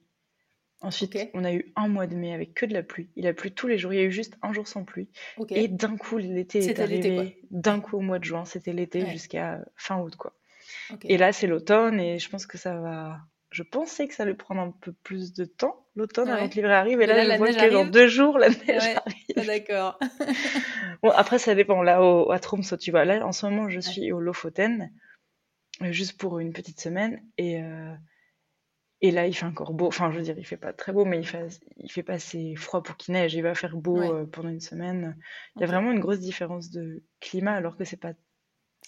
Ensuite, 0.81 1.15
on 1.35 1.43
a 1.43 1.53
eu 1.53 1.71
un 1.75 1.87
mois 1.87 2.07
de 2.07 2.15
mai 2.15 2.33
avec 2.33 2.55
que 2.55 2.65
de 2.65 2.73
la 2.73 2.81
pluie. 2.81 3.07
Il 3.15 3.27
a 3.27 3.33
plu 3.33 3.51
tous 3.51 3.67
les 3.67 3.77
jours. 3.77 3.93
Il 3.93 3.97
y 3.97 3.99
a 3.99 4.05
eu 4.05 4.11
juste 4.11 4.35
un 4.41 4.51
jour 4.51 4.67
sans 4.67 4.83
pluie. 4.83 5.09
Et 5.49 5.67
d'un 5.67 5.95
coup, 5.95 6.17
l'été 6.17 6.57
est 6.57 6.79
arrivé. 6.79 7.39
D'un 7.51 7.79
coup, 7.79 7.97
au 7.97 8.01
mois 8.01 8.17
de 8.17 8.23
juin, 8.23 8.45
c'était 8.45 8.73
l'été 8.73 9.05
jusqu'à 9.05 9.59
fin 9.75 9.99
août, 9.99 10.15
quoi. 10.15 10.33
Et 11.03 11.17
là, 11.17 11.31
c'est 11.33 11.47
l'automne 11.47 11.99
et 11.99 12.17
je 12.17 12.29
pense 12.29 12.47
que 12.47 12.57
ça 12.57 12.75
va. 12.75 13.19
Je 13.51 13.63
pensais 13.63 14.07
que 14.07 14.15
ça 14.15 14.23
allait 14.23 14.33
prendre 14.33 14.61
un 14.61 14.71
peu 14.71 14.93
plus 15.03 15.33
de 15.33 15.43
temps, 15.43 15.85
l'automne, 15.95 16.29
avant 16.29 16.47
que 16.47 16.55
l'hiver 16.55 16.71
arrive. 16.71 17.01
Et, 17.01 17.05
là, 17.05 17.21
je 17.21 17.37
vois 17.37 17.51
que 17.51 17.69
dans 17.69 17.85
deux 17.85 18.07
jours, 18.07 18.39
la 18.39 18.47
neige 18.47 18.95
arrive. 18.95 19.35
Ah, 19.35 19.45
d'accord. 19.45 19.99
bon, 21.03 21.09
après, 21.09 21.37
ça 21.37 21.53
dépend. 21.53 21.83
Là, 21.83 22.01
au, 22.01 22.31
à 22.31 22.39
Tromsø, 22.39 22.77
tu 22.77 22.91
vois. 22.91 23.03
Là, 23.03 23.25
en 23.25 23.33
ce 23.33 23.45
moment, 23.45 23.69
je 23.69 23.81
suis 23.81 24.11
au 24.13 24.21
Lofoten. 24.21 24.89
Euh, 25.83 25.91
juste 25.91 26.17
pour 26.17 26.39
une 26.39 26.53
petite 26.53 26.79
semaine. 26.79 27.21
Et, 27.37 27.61
euh, 27.61 27.93
et 29.01 29.11
là, 29.11 29.27
il 29.27 29.33
fait 29.33 29.45
encore 29.45 29.73
beau. 29.73 29.87
Enfin, 29.87 30.11
je 30.11 30.17
veux 30.17 30.23
dire, 30.23 30.37
il 30.37 30.45
fait 30.45 30.57
pas 30.57 30.73
très 30.73 30.91
beau, 30.91 31.05
mais 31.05 31.19
il 31.19 31.25
fait, 31.25 31.47
il 31.77 31.91
fait 31.91 32.03
pas 32.03 32.13
assez 32.13 32.55
froid 32.55 32.83
pour 32.83 32.97
qu'il 32.97 33.13
neige. 33.13 33.33
Il 33.33 33.41
va 33.41 33.55
faire 33.55 33.75
beau 33.75 34.01
euh, 34.01 34.25
pendant 34.25 34.49
une 34.49 34.59
semaine. 34.59 35.17
Il 35.55 35.61
y 35.61 35.63
a 35.63 35.67
vraiment 35.67 35.91
une 35.91 35.99
grosse 35.99 36.19
différence 36.19 36.69
de 36.69 37.03
climat, 37.19 37.53
alors 37.53 37.77
que 37.77 37.83
c'est 37.83 37.97
pas. 37.97 38.13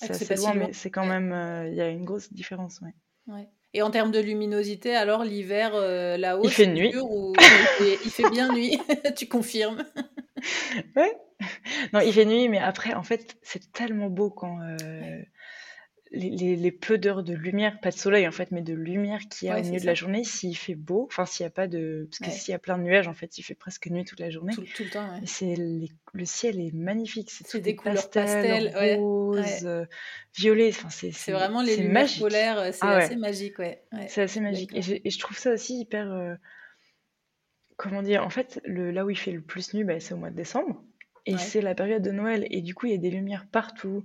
Ah, 0.02 0.08
c'est 0.08 0.32
assez 0.32 0.36
loin, 0.36 0.54
mais 0.54 0.74
c'est 0.74 0.90
quand 0.90 1.06
même. 1.06 1.68
il 1.68 1.76
y 1.76 1.82
a 1.82 1.90
une 1.90 2.06
grosse 2.06 2.32
différence, 2.34 2.82
ouais. 2.82 2.94
ouais. 3.28 3.48
Et 3.76 3.82
en 3.82 3.90
termes 3.90 4.12
de 4.12 4.20
luminosité, 4.20 4.96
alors 4.96 5.24
l'hiver 5.24 5.74
là-haut, 5.74 6.44
il 6.44 6.52
fait 6.52 6.68
nuit. 6.68 6.96
Ou... 6.98 7.34
il, 7.80 8.12
fait, 8.12 8.30
bien 8.30 8.54
nuit, 8.54 8.80
tu 9.16 9.28
confirmes? 9.28 9.84
Ouais. 10.96 11.16
Non, 11.92 12.00
il 12.00 12.14
fait 12.14 12.26
nuit, 12.26 12.50
mais 12.50 12.60
après, 12.60 12.94
en 12.94 13.04
fait, 13.04 13.38
c'est 13.42 13.72
tellement 13.72 14.10
beau 14.10 14.30
quand 14.30 14.60
les, 16.14 16.72
peu 16.72 16.98
d'heures 16.98 17.24
de 17.24 17.34
lumière, 17.34 17.80
pas 17.80 17.90
de 17.90 17.98
soleil 17.98 18.28
en 18.28 18.32
fait, 18.32 18.52
mais 18.52 18.62
de 18.62 18.74
lumière 18.74 19.20
qu'il 19.30 19.48
y 19.48 19.52
a 19.52 19.60
au 19.60 19.62
milieu 19.62 19.80
de 19.80 19.86
la 19.86 19.96
journée, 19.96 20.24
s'il 20.24 20.56
fait 20.56 20.76
beau, 20.76 21.08
enfin 21.10 21.26
s'il 21.26 21.44
n'y 21.44 21.48
a 21.48 21.52
pas 21.52 21.68
de... 21.68 22.08
Parce 22.10 22.20
que 22.20 22.38
s'il 22.38 22.52
y 22.52 22.56
a 22.56 22.60
plein 22.60 22.78
de 22.78 22.84
nuages, 22.84 23.08
en 23.08 23.14
fait, 23.14 23.38
il 23.38 23.44
fait 23.44 23.56
presque 23.56 23.88
nuit 23.88 24.06
toute 24.06 24.20
la 24.20 24.30
journée. 24.30 24.54
Tout, 24.54 24.84
le 24.84 24.90
temps, 24.90 25.10
ouais. 25.10 25.22
C'est 25.26 25.56
le 25.58 26.26
ciel 26.26 26.60
est 26.60 26.74
magnifique, 26.74 27.32
c'est 27.32 27.60
des 27.60 27.76
couleurs 27.76 28.10
pastel, 28.10 28.72
rose, 28.98 29.66
euh, 29.66 29.86
violet, 30.36 30.70
enfin 30.70 30.90
c'est 30.90 31.32
vraiment 31.32 31.64
les 31.64 31.78
lumières 31.78 32.08
polaires, 32.20 32.60
euh, 32.60 32.72
c'est 32.72 32.80
ah 32.82 32.98
assez 32.98 33.16
magique, 33.16 33.58
ouais. 33.58 33.84
c'est 34.08 34.22
assez 34.22 34.40
magique. 34.40 34.72
Et 34.76 35.10
je, 35.10 35.20
trouve 35.20 35.38
ça 35.38 35.52
aussi 35.52 35.80
hyper... 35.80 36.12
Euh, 36.12 36.36
comment 37.76 38.04
dire 38.04 38.24
En 38.24 38.30
fait, 38.30 38.62
le, 38.66 38.92
là 38.92 39.04
où 39.04 39.10
il 39.10 39.18
fait 39.18 39.32
le 39.32 39.42
plus 39.42 39.74
nuit, 39.74 39.84
bah, 39.84 40.00
c'est 40.00 40.14
au 40.14 40.18
mois 40.18 40.30
de 40.30 40.36
décembre. 40.36 40.84
Et 41.26 41.38
c'est 41.38 41.62
la 41.62 41.74
période 41.74 42.02
de 42.02 42.12
Noël. 42.12 42.46
Et 42.52 42.62
du 42.62 42.76
coup, 42.76 42.86
il 42.86 42.92
y 42.92 42.96
a 42.96 42.98
des 42.98 43.10
lumières 43.10 43.48
partout. 43.50 44.04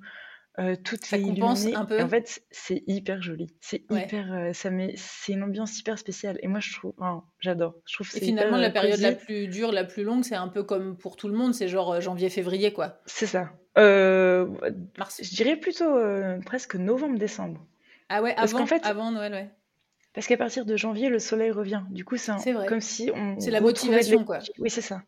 Euh, 0.58 0.74
toutes 0.82 1.04
ça 1.04 1.18
compense 1.18 1.66
un 1.66 1.84
peu? 1.84 2.02
En 2.02 2.08
fait, 2.08 2.42
c'est 2.50 2.82
hyper 2.88 3.22
joli. 3.22 3.46
C'est 3.60 3.84
hyper, 3.90 4.32
euh, 4.32 4.52
ça 4.52 4.70
met, 4.70 4.92
c'est 4.96 5.32
une 5.32 5.44
ambiance 5.44 5.78
hyper 5.78 5.98
spéciale. 5.98 6.38
Et 6.42 6.48
moi, 6.48 6.58
je 6.58 6.72
trouve, 6.72 6.94
j'adore. 7.38 7.74
Je 7.86 7.94
trouve. 7.94 8.08
Et 8.16 8.20
finalement, 8.20 8.56
la 8.56 8.68
euh, 8.68 8.72
période 8.72 8.98
la 8.98 9.12
plus 9.12 9.46
dure, 9.46 9.70
la 9.70 9.84
plus 9.84 10.02
longue, 10.02 10.24
c'est 10.24 10.34
un 10.34 10.48
peu 10.48 10.64
comme 10.64 10.96
pour 10.96 11.16
tout 11.16 11.28
le 11.28 11.34
monde. 11.34 11.54
C'est 11.54 11.68
genre 11.68 12.00
janvier-février, 12.00 12.72
quoi. 12.72 13.00
C'est 13.06 13.26
ça. 13.26 13.52
Mars. 13.76 15.20
Je 15.22 15.34
dirais 15.36 15.56
plutôt 15.56 15.94
presque 16.44 16.74
novembre-décembre. 16.74 17.64
Ah 18.08 18.22
ouais, 18.22 18.34
avant, 18.36 18.66
fait, 18.66 18.84
avant 18.84 19.12
Noël, 19.12 19.32
ouais. 19.32 19.50
Parce 20.14 20.26
qu'à 20.26 20.38
partir 20.38 20.64
de 20.64 20.76
janvier, 20.76 21.10
le 21.10 21.18
soleil 21.18 21.52
revient. 21.52 21.82
Du 21.90 22.04
coup, 22.04 22.16
c'est 22.16 22.32
comme 22.66 22.80
si 22.80 23.12
on. 23.14 23.38
C'est 23.38 23.52
la 23.52 23.60
motivation, 23.60 24.24
quoi. 24.24 24.40
Oui, 24.58 24.70
c'est 24.70 24.80
ça. 24.80 25.02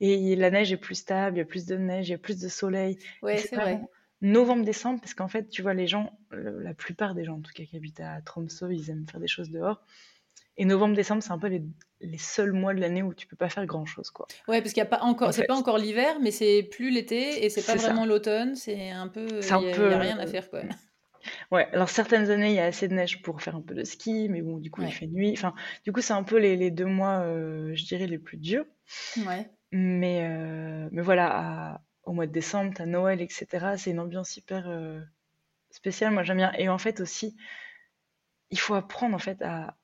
Et 0.00 0.36
la 0.36 0.50
neige 0.50 0.70
est 0.70 0.76
plus 0.76 0.94
stable, 0.94 1.36
il 1.36 1.40
y 1.40 1.42
a 1.42 1.46
plus 1.46 1.66
de 1.66 1.76
neige, 1.76 2.08
il 2.08 2.12
y 2.12 2.14
a 2.14 2.18
plus 2.18 2.38
de 2.38 2.48
soleil. 2.48 2.98
Ouais, 3.22 3.38
c'est 3.38 3.56
vrai 3.56 3.80
novembre-décembre, 4.22 5.00
parce 5.00 5.14
qu'en 5.14 5.28
fait, 5.28 5.48
tu 5.48 5.62
vois, 5.62 5.74
les 5.74 5.86
gens, 5.86 6.18
la 6.30 6.74
plupart 6.74 7.14
des 7.14 7.24
gens 7.24 7.34
en 7.34 7.40
tout 7.40 7.52
cas 7.52 7.64
qui 7.64 7.76
habitent 7.76 8.00
à 8.00 8.22
Tromsø, 8.22 8.72
ils 8.72 8.90
aiment 8.90 9.06
faire 9.06 9.20
des 9.20 9.28
choses 9.28 9.50
dehors. 9.50 9.82
Et 10.58 10.64
novembre-décembre, 10.64 11.22
c'est 11.22 11.32
un 11.32 11.38
peu 11.38 11.48
les, 11.48 11.62
les, 12.00 12.18
seuls 12.18 12.52
mois 12.52 12.74
de 12.74 12.80
l'année 12.80 13.02
où 13.02 13.14
tu 13.14 13.26
peux 13.26 13.36
pas 13.36 13.48
faire 13.48 13.64
grand 13.66 13.86
chose, 13.86 14.10
quoi. 14.10 14.26
Ouais, 14.48 14.60
parce 14.60 14.72
qu'il 14.74 14.82
y 14.82 14.86
a 14.86 14.88
pas 14.88 15.00
encore, 15.00 15.32
c'est 15.32 15.46
pas 15.46 15.56
encore 15.56 15.78
l'hiver, 15.78 16.18
mais 16.20 16.30
c'est 16.30 16.62
plus 16.62 16.90
l'été 16.90 17.44
et 17.44 17.48
c'est 17.48 17.64
pas 17.64 17.74
vraiment 17.76 18.04
l'automne. 18.04 18.54
C'est 18.54 18.90
un 18.90 19.08
peu, 19.08 19.26
il 19.26 19.46
y, 19.46 19.50
a 19.50 19.98
rien 19.98 20.18
à 20.18 20.26
faire, 20.26 20.48
quoi. 20.50 20.62
Ouais, 21.52 21.68
alors 21.72 21.88
certaines 21.88 22.30
années, 22.30 22.50
il 22.50 22.56
y 22.56 22.58
a 22.58 22.64
assez 22.64 22.88
de 22.88 22.94
neige 22.94 23.22
pour 23.22 23.42
faire 23.42 23.54
un 23.54 23.60
peu 23.60 23.74
de 23.74 23.84
ski, 23.84 24.28
mais 24.28 24.42
bon, 24.42 24.58
du 24.58 24.72
coup, 24.72 24.82
il 24.82 24.92
fait 24.92 25.06
nuit. 25.06 25.32
Enfin, 25.32 25.54
du 25.84 25.92
coup, 25.92 26.00
c'est 26.00 26.14
un 26.14 26.24
peu 26.24 26.36
les, 26.36 26.56
les 26.56 26.72
deux 26.72 26.86
mois, 26.86 27.20
euh, 27.20 27.72
je 27.76 27.84
dirais, 27.84 28.08
les 28.08 28.18
plus 28.18 28.38
durs. 28.38 28.64
Ouais. 29.18 29.48
Mais, 29.70 30.26
euh, 30.28 30.88
mais 30.90 31.00
voilà, 31.00 31.80
au 32.04 32.12
mois 32.12 32.26
de 32.26 32.32
décembre, 32.32 32.72
t'as 32.74 32.86
Noël, 32.86 33.20
etc. 33.20 33.46
C'est 33.76 33.90
une 33.90 34.00
ambiance 34.00 34.36
hyper 34.36 34.68
euh, 34.68 35.00
spéciale. 35.70 36.12
Moi, 36.12 36.22
j'aime 36.22 36.38
bien. 36.38 36.52
Et 36.58 36.68
en 36.68 36.78
fait 36.78 37.00
aussi, 37.00 37.36
il 38.50 38.58
faut 38.58 38.74
apprendre 38.74 39.14
en 39.14 39.18
fait 39.18 39.40
à, 39.42 39.76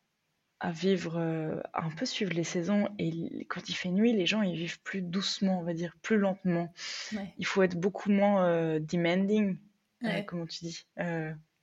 à 0.60 0.72
vivre, 0.72 1.16
euh, 1.18 1.60
à 1.72 1.84
un 1.84 1.90
peu 1.90 2.04
suivre 2.06 2.32
les 2.32 2.44
saisons. 2.44 2.88
Et 2.98 3.46
quand 3.48 3.68
il 3.68 3.74
fait 3.74 3.90
nuit, 3.90 4.12
les 4.12 4.26
gens 4.26 4.42
ils 4.42 4.56
vivent 4.56 4.80
plus 4.82 5.02
doucement, 5.02 5.60
on 5.60 5.62
va 5.62 5.74
dire, 5.74 5.96
plus 6.02 6.18
lentement. 6.18 6.72
Ouais. 7.12 7.32
Il 7.38 7.46
faut 7.46 7.62
être 7.62 7.76
beaucoup 7.78 8.10
moins 8.10 8.44
euh, 8.46 8.78
demanding, 8.80 9.56
Ouais. 10.02 10.24
comment 10.24 10.46
tu 10.46 10.64
dis. 10.64 10.86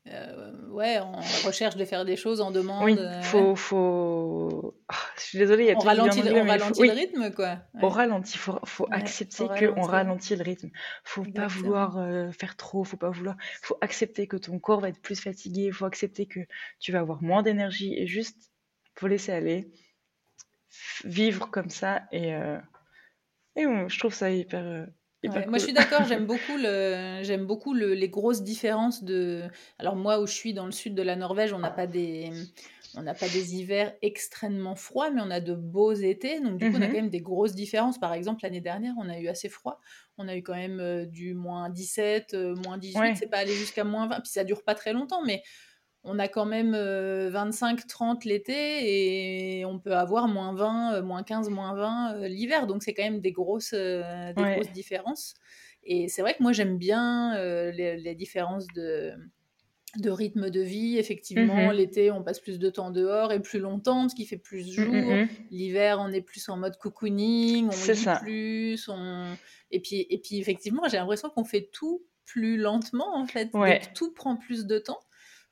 Euh, 0.07 0.51
ouais, 0.69 0.99
on 0.99 1.15
recherche 1.47 1.75
de 1.77 1.83
faire 1.85 2.05
des 2.05 2.15
choses, 2.15 2.39
on 2.39 2.51
demande. 2.51 2.83
oui, 2.83 2.95
euh, 2.99 3.21
faut, 3.23 3.49
ouais. 3.49 3.55
faut. 3.55 4.77
Ah, 4.87 4.93
je 5.17 5.21
suis 5.23 5.37
désolée, 5.39 5.63
il 5.63 5.67
y 5.69 5.71
a 5.71 5.75
On 5.77 5.79
ralentit, 5.79 6.21
le- 6.21 6.27
anglais, 6.29 6.41
on 6.41 6.45
faut- 6.45 6.51
ralentit 6.51 6.83
le 6.83 6.91
rythme, 6.93 7.31
quoi. 7.33 7.57
On 7.81 7.89
ralentit, 7.89 8.37
faut, 8.37 8.59
faut 8.65 8.85
Ouais, 8.87 8.97
accepter 8.97 9.47
qu'on 9.47 9.81
ralentit 9.81 10.35
le 10.35 10.43
rythme. 10.43 10.69
Faut 11.03 11.23
pas 11.23 11.47
vouloir 11.47 11.97
euh, 11.97 12.31
faire 12.31 12.55
trop, 12.55 12.83
faut 12.83 12.97
pas 12.97 13.09
vouloir. 13.09 13.35
Faut 13.63 13.77
accepter 13.81 14.27
que 14.27 14.37
ton 14.37 14.59
corps 14.59 14.79
va 14.79 14.89
être 14.89 15.01
plus 15.01 15.19
fatigué, 15.19 15.71
faut 15.71 15.85
accepter 15.85 16.27
que 16.27 16.41
tu 16.79 16.91
vas 16.91 16.99
avoir 16.99 17.23
moins 17.23 17.41
d'énergie 17.41 17.95
et 17.97 18.05
juste 18.05 18.51
faut 18.93 19.07
laisser 19.07 19.31
aller, 19.31 19.71
vivre 21.03 21.49
comme 21.49 21.69
ça 21.69 22.03
et, 22.11 22.35
euh, 22.35 22.59
et 23.55 23.65
bon, 23.65 23.87
je 23.89 23.97
trouve 23.99 24.13
ça 24.13 24.29
hyper, 24.29 24.87
moi, 25.27 25.57
je 25.59 25.63
suis 25.63 25.73
d'accord, 25.73 26.05
j'aime 26.05 26.25
beaucoup, 26.25 26.57
le, 26.57 27.19
j'aime 27.23 27.45
beaucoup 27.45 27.73
le- 27.73 27.93
les 27.93 28.09
grosses 28.09 28.43
différences 28.43 29.03
de... 29.03 29.43
Alors 29.79 29.95
moi, 29.95 30.19
où 30.21 30.27
je 30.27 30.33
suis 30.33 30.53
dans 30.53 30.65
le 30.65 30.71
sud 30.71 30.95
de 30.95 31.01
la 31.01 31.15
Norvège, 31.15 31.53
on 31.53 31.59
n'a 31.59 31.71
pas 31.71 31.87
des... 31.87 32.31
On 32.97 33.01
n'a 33.01 33.13
pas 33.13 33.27
des 33.27 33.55
hivers 33.57 33.93
extrêmement 34.01 34.75
froids, 34.75 35.11
mais 35.11 35.19
on 35.21 35.29
a 35.29 35.41
de 35.41 35.53
beaux 35.53 35.91
étés. 35.91 36.39
Donc, 36.39 36.57
du 36.59 36.69
coup, 36.71 36.77
on 36.77 36.81
a 36.81 36.85
Mhm. 36.85 36.87
quand 36.87 36.97
même 37.01 37.09
des 37.09 37.19
grosses 37.19 37.53
différences. 37.53 37.99
Par 37.99 38.13
exemple, 38.13 38.39
l'année 38.43 38.61
dernière, 38.61 38.93
on 38.97 39.09
a 39.09 39.19
eu 39.19 39.27
assez 39.27 39.49
froid. 39.49 39.81
On 40.17 40.29
a 40.29 40.35
eu 40.37 40.41
quand 40.43 40.55
même 40.55 40.79
euh, 40.79 41.05
du 41.05 41.33
moins 41.33 41.69
17, 41.69 42.33
euh, 42.35 42.55
moins 42.55 42.77
18. 42.77 42.99
Ouais, 43.01 43.13
C'est 43.15 43.29
pas 43.29 43.39
allé 43.39 43.51
jusqu'à 43.53 43.83
moins 43.83 44.07
20. 44.07 44.21
Puis 44.21 44.31
ça 44.31 44.45
dure 44.45 44.63
pas 44.63 44.75
très 44.75 44.93
longtemps, 44.93 45.21
mais 45.25 45.43
on 46.05 46.19
a 46.19 46.27
quand 46.27 46.45
même 46.45 46.73
25-30 46.73 48.27
l'été 48.27 49.59
et 49.59 49.65
on 49.65 49.79
peut 49.79 49.95
avoir 49.95 50.27
moins 50.27 50.53
20, 50.53 50.93
euh, 50.95 51.01
moins 51.01 51.23
15, 51.23 51.49
moins 51.49 51.73
20 51.75 52.15
euh, 52.15 52.27
l'hiver. 52.27 52.67
Donc 52.67 52.83
c'est 52.83 52.93
quand 52.93 53.03
même 53.03 53.21
des 53.21 53.31
grosses, 53.31 53.73
euh, 53.73 54.31
différences. 54.73 55.33
Et 55.83 56.07
c'est 56.07 56.21
vrai 56.21 56.33
que 56.35 56.43
moi 56.43 56.51
j'aime 56.51 56.77
bien 56.77 57.35
euh, 57.37 57.71
les, 57.71 57.97
les 57.97 58.15
différences 58.15 58.65
de, 58.75 59.11
de 59.97 60.09
rythme 60.09 60.49
de 60.49 60.61
vie. 60.61 60.97
Effectivement, 60.97 61.67
Mhm. 61.67 61.71
l'été 61.71 62.11
on 62.11 62.23
passe 62.23 62.39
plus 62.39 62.59
de 62.59 62.69
temps 62.69 62.91
dehors 62.91 63.31
et 63.31 63.39
plus 63.39 63.59
longtemps 63.59 64.01
parce 64.01 64.13
qu'il 64.13 64.27
fait 64.27 64.37
plus 64.37 64.63
Mm, 64.77 64.83
jour. 64.83 64.93
mm, 64.93 65.21
mm. 65.23 65.27
L'hiver 65.51 65.97
on 66.01 66.11
est 66.11 66.21
plus 66.21 66.47
en 66.49 66.57
mode 66.57 66.77
cocooning, 66.77 67.65
on 67.67 67.69
lit 67.69 67.95
ça. 67.95 68.17
plus. 68.21 68.87
On... 68.89 69.25
Et, 69.71 69.79
puis, 69.79 70.05
et 70.09 70.19
puis 70.19 70.39
effectivement 70.39 70.83
j'ai 70.89 70.97
l'impression 70.97 71.29
qu'on 71.29 71.43
fait 71.45 71.69
tout 71.71 72.03
plus 72.25 72.57
lentement 72.57 73.15
en 73.15 73.25
fait. 73.27 73.49
Ouais, 73.53 73.79
Donc 73.79 73.93
tout 73.93 74.11
prend 74.13 74.35
plus 74.35 74.65
de 74.65 74.79
temps. 74.79 74.99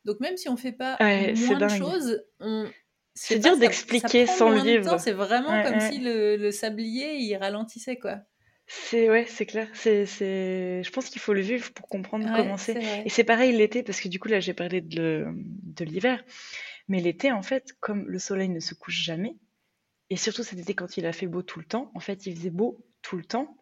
Donc 0.06 0.20
même 0.20 0.38
si 0.38 0.50
on 0.50 0.58
fait 0.58 0.72
pas 0.74 0.98
ouais, 1.00 1.34
moins 1.34 1.58
de 1.58 1.68
choses, 1.70 2.24
on... 2.40 2.70
C'est 3.16 3.40
dur 3.40 3.58
d'expliquer 3.58 4.26
sans 4.26 4.52
vivre. 4.52 5.00
C'est 5.00 5.12
vraiment 5.12 5.50
Ouais, 5.52 5.64
comme 5.64 5.76
ouais. 5.76 5.92
si 5.92 6.00
le, 6.00 6.36
le 6.36 6.52
sablier 6.52 7.16
il 7.18 7.36
ralentissait 7.38 7.98
quoi. 7.98 8.20
C'est 8.66 9.10
ouais, 9.10 9.26
c'est 9.28 9.46
clair. 9.46 9.68
C'est, 9.74 10.06
c'est... 10.06 10.82
Je 10.84 10.90
pense 10.92 11.10
qu'il 11.10 11.22
faut 11.22 11.34
le 11.34 11.42
vivre 11.42 11.72
pour 11.74 11.88
comprendre 11.88 12.26
comment 12.36 12.58
c'est. 12.58 12.82
Et 13.06 13.10
c'est 13.10 13.24
pareil 13.24 13.52
l'été, 13.56 13.84
parce 13.84 14.00
que 14.02 14.08
du 14.08 14.20
coup 14.20 14.30
là 14.30 14.40
j'ai 14.40 14.54
parlé 14.54 14.82
de, 14.82 15.26
de 15.28 15.86
l'hiver, 15.86 16.24
mais 16.88 17.02
l'été 17.02 17.32
en 17.32 17.42
fait, 17.44 17.74
comme 17.82 18.08
le 18.08 18.20
soleil 18.20 18.50
ne 18.50 18.60
se 18.60 18.74
couche 18.74 19.04
jamais, 19.04 19.36
et 20.10 20.16
surtout 20.16 20.44
cet 20.44 20.60
été 20.60 20.74
quand 20.74 20.98
il 20.98 21.06
a 21.06 21.14
fait 21.14 21.28
beau 21.28 21.44
tout 21.44 21.60
le 21.60 21.66
temps, 21.66 21.92
en 21.94 22.00
fait 22.00 22.26
il 22.26 22.36
faisait 22.36 22.50
beau 22.50 22.84
tout 23.02 23.18
le 23.18 23.26
temps, 23.26 23.58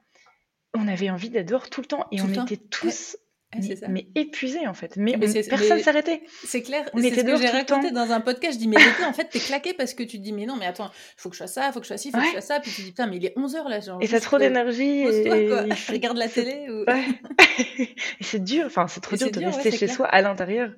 on 0.75 0.87
avait 0.87 1.09
envie 1.09 1.29
d'être 1.29 1.49
dehors 1.49 1.69
tout 1.69 1.81
le 1.81 1.87
temps 1.87 2.07
et 2.11 2.17
Tout 2.17 2.25
on 2.29 2.33
temps. 2.33 2.45
était 2.45 2.57
tous 2.57 3.17
mais, 3.55 3.61
c'est 3.61 3.75
ça. 3.75 3.87
mais 3.89 4.07
épuisés 4.15 4.67
en 4.67 4.73
fait. 4.73 4.95
Mais, 4.97 5.15
Mais 5.17 5.29
on- 5.29 5.49
personne 5.49 5.79
s'arrêtait. 5.79 6.21
c'est 6.45 6.61
clair, 6.61 6.89
On 6.93 6.99
était 7.03 7.21
ce 7.21 7.25
que 7.25 7.35
j'ai 7.37 7.47
raconté 7.49 7.91
dans 7.91 8.11
un 8.11 8.21
podcast. 8.21 8.53
Je 8.55 8.59
dis, 8.59 8.67
mais 8.67 8.77
l'été, 8.77 9.03
en 9.03 9.13
fait, 9.13 9.25
t'es 9.25 9.39
claqué 9.39 9.73
parce 9.73 9.93
que 9.93 10.03
tu 10.03 10.17
te 10.17 10.23
dis, 10.23 10.33
mais 10.33 10.45
non, 10.45 10.55
mais 10.57 10.65
attends, 10.65 10.89
faut 11.17 11.29
que 11.29 11.35
je 11.35 11.41
fasse 11.41 11.53
ça, 11.53 11.71
faut 11.71 11.79
que 11.79 11.85
je 11.85 11.89
fasse 11.93 12.01
ci, 12.01 12.11
faut 12.11 12.17
que 12.19 12.25
je 12.25 12.31
fasse 12.31 12.47
ça. 12.47 12.59
Puis 12.59 12.71
tu 12.71 12.77
te 12.77 12.81
dis, 12.83 12.87
putain, 12.91 13.07
mais 13.07 13.17
il 13.17 13.25
est 13.25 13.37
11h 13.37 13.67
là, 13.69 13.79
genre, 13.79 13.97
Et 14.01 14.07
t'as 14.07 14.19
trop 14.19 14.37
d'énergie 14.37 15.01
et. 15.01 15.29
Regarde 15.89 16.17
la 16.17 16.27
télé. 16.29 16.67
Ou... 16.69 16.83
Ouais. 16.89 17.03
et 17.79 18.23
c'est 18.23 18.43
dur, 18.43 18.63
enfin 18.65 18.87
c'est 18.87 19.01
trop 19.01 19.15
Et 19.15 19.19
dur 19.19 19.31
de 19.31 19.39
ouais, 19.39 19.45
rester 19.47 19.71
chez 19.71 19.85
clair. 19.85 19.95
soi 19.95 20.07
à 20.07 20.21
l'intérieur. 20.21 20.71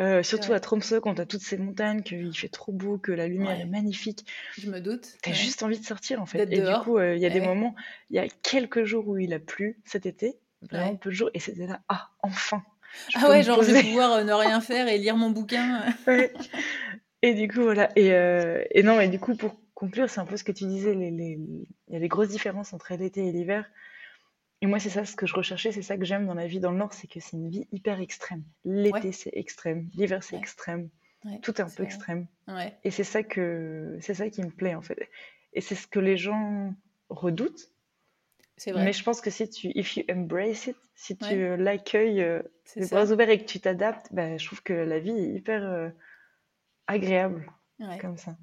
Euh, 0.00 0.22
surtout 0.22 0.52
à 0.52 0.60
Tromsø, 0.60 1.00
quand 1.00 1.14
t'as 1.14 1.26
toutes 1.26 1.42
ces 1.42 1.56
montagnes, 1.56 2.02
qu'il 2.02 2.34
fait 2.36 2.48
trop 2.48 2.72
beau, 2.72 2.98
que 2.98 3.12
la 3.12 3.26
lumière 3.28 3.58
est 3.60 3.64
magnifique, 3.66 4.26
je 4.58 4.68
me 4.70 4.80
doute. 4.80 5.06
t'as 5.22 5.32
juste 5.32 5.62
envie 5.62 5.78
de 5.78 5.84
sortir 5.84 6.20
en 6.20 6.26
fait. 6.26 6.42
Et 6.50 6.60
du 6.60 6.72
coup, 6.84 6.98
euh, 6.98 7.14
il 7.16 7.22
y 7.22 7.26
a 7.26 7.30
des 7.30 7.40
moments, 7.40 7.74
il 8.10 8.16
y 8.16 8.18
a 8.18 8.26
quelques 8.42 8.84
jours 8.84 9.08
où 9.08 9.18
il 9.18 9.32
a 9.32 9.38
plu 9.38 9.78
cet 9.84 10.06
été, 10.06 10.36
vraiment 10.70 10.92
Ouais. 10.92 10.98
peu 10.98 11.10
de 11.10 11.14
jours, 11.14 11.30
et 11.34 11.40
c'était 11.40 11.66
là, 11.66 11.80
ah, 11.88 12.10
enfin, 12.20 12.62
je 13.10 13.18
Ah 13.20 13.28
ouais, 13.30 13.42
genre, 13.42 13.62
je 13.62 13.72
vais 13.72 13.82
pouvoir 13.82 14.12
euh, 14.12 14.24
ne 14.24 14.32
rien 14.32 14.60
faire 14.60 14.88
et 14.88 14.98
lire 14.98 15.16
mon 15.16 15.30
bouquin. 15.30 15.84
Ouais. 16.06 16.32
Et 17.22 17.32
du 17.34 17.48
coup, 17.48 17.62
voilà. 17.62 17.90
Et, 17.96 18.12
euh, 18.12 18.62
et 18.70 18.82
non, 18.82 19.00
et 19.00 19.08
du 19.08 19.18
coup, 19.18 19.34
pour 19.34 19.56
conclure, 19.74 20.10
c'est 20.10 20.20
un 20.20 20.26
peu 20.26 20.36
ce 20.36 20.44
que 20.44 20.52
tu 20.52 20.66
disais, 20.66 20.94
les, 20.94 21.10
les- 21.10 21.38
il 21.88 21.94
y 21.94 21.96
a 21.96 22.00
des 22.00 22.08
grosses 22.08 22.28
différences 22.28 22.72
entre 22.74 22.94
l'été 22.94 23.26
et 23.26 23.32
l'hiver. 23.32 23.64
Et 24.60 24.66
moi, 24.66 24.78
c'est 24.78 24.90
ça 24.90 25.04
ce 25.04 25.16
que 25.16 25.26
je 25.26 25.34
recherchais, 25.34 25.72
c'est 25.72 25.82
ça 25.82 25.96
que 25.96 26.04
j'aime 26.04 26.26
dans 26.26 26.34
la 26.34 26.46
vie 26.46 26.60
dans 26.60 26.70
le 26.70 26.76
Nord, 26.78 26.92
c'est 26.94 27.06
que 27.06 27.20
c'est 27.20 27.36
une 27.36 27.48
vie 27.50 27.66
hyper 27.72 28.00
extrême. 28.00 28.42
Ouais, 28.64 28.82
L'été, 28.92 29.12
c'est 29.12 29.30
extrême, 29.34 29.88
l'hiver, 29.94 30.22
c'est 30.22 30.36
extrême, 30.36 30.88
ouais, 31.24 31.38
tout 31.42 31.52
est 31.56 31.60
un 31.60 31.66
peu 31.66 31.82
vrai. 31.82 31.84
extrême. 31.84 32.26
Ouais, 32.48 32.76
Et 32.84 32.90
c'est 32.90 33.04
ça 33.04 33.22
que 33.22 33.96
c'est 34.00 34.14
ça 34.14 34.30
qui 34.30 34.42
me 34.42 34.50
plaît 34.50 34.74
en 34.74 34.80
fait. 34.82 35.08
Et 35.54 35.60
c'est 35.60 35.74
ce 35.74 35.86
que 35.86 35.98
les 36.00 36.16
gens 36.16 36.74
redoutent. 37.10 37.70
C'est 38.56 38.72
Mais 38.72 38.92
je 38.92 39.02
pense 39.02 39.20
que 39.20 39.30
si 39.30 39.48
tu 39.48 39.68
if 39.74 39.96
you 39.96 40.04
embrace 40.10 40.66
it, 40.68 40.76
si 40.94 41.16
tu 41.16 41.24
Ouais, 41.24 41.56
l'accueilles 41.56 42.22
euh, 42.22 42.42
les 42.76 42.86
bras 42.86 43.06
ça. 43.06 43.12
ouverts 43.12 43.30
et 43.30 43.38
que 43.38 43.44
tu 43.44 43.60
t'adaptes, 43.60 44.06
bah, 44.12 44.36
je 44.36 44.46
trouve 44.46 44.62
que 44.62 44.72
la 44.72 44.98
vie 45.00 45.10
est 45.10 45.34
hyper 45.34 45.62
euh, 45.64 45.88
agréable 46.86 47.50
Ouais. 47.80 47.98
comme 47.98 48.16
ça. 48.16 48.36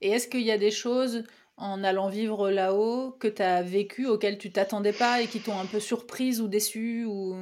Et 0.00 0.10
est-ce 0.10 0.28
qu'il 0.28 0.40
y 0.42 0.50
a 0.50 0.58
des 0.58 0.70
choses 0.70 1.24
en 1.56 1.84
allant 1.84 2.08
vivre 2.08 2.50
là-haut 2.50 3.12
que 3.12 3.28
tu 3.28 3.42
as 3.42 3.62
vécues 3.62 4.06
auxquelles 4.06 4.38
tu 4.38 4.50
t'attendais 4.50 4.92
pas 4.92 5.20
et 5.20 5.26
qui 5.26 5.40
t'ont 5.40 5.58
un 5.58 5.66
peu 5.66 5.80
surprise 5.80 6.40
ou 6.40 6.48
déçue 6.48 7.04
ou... 7.04 7.34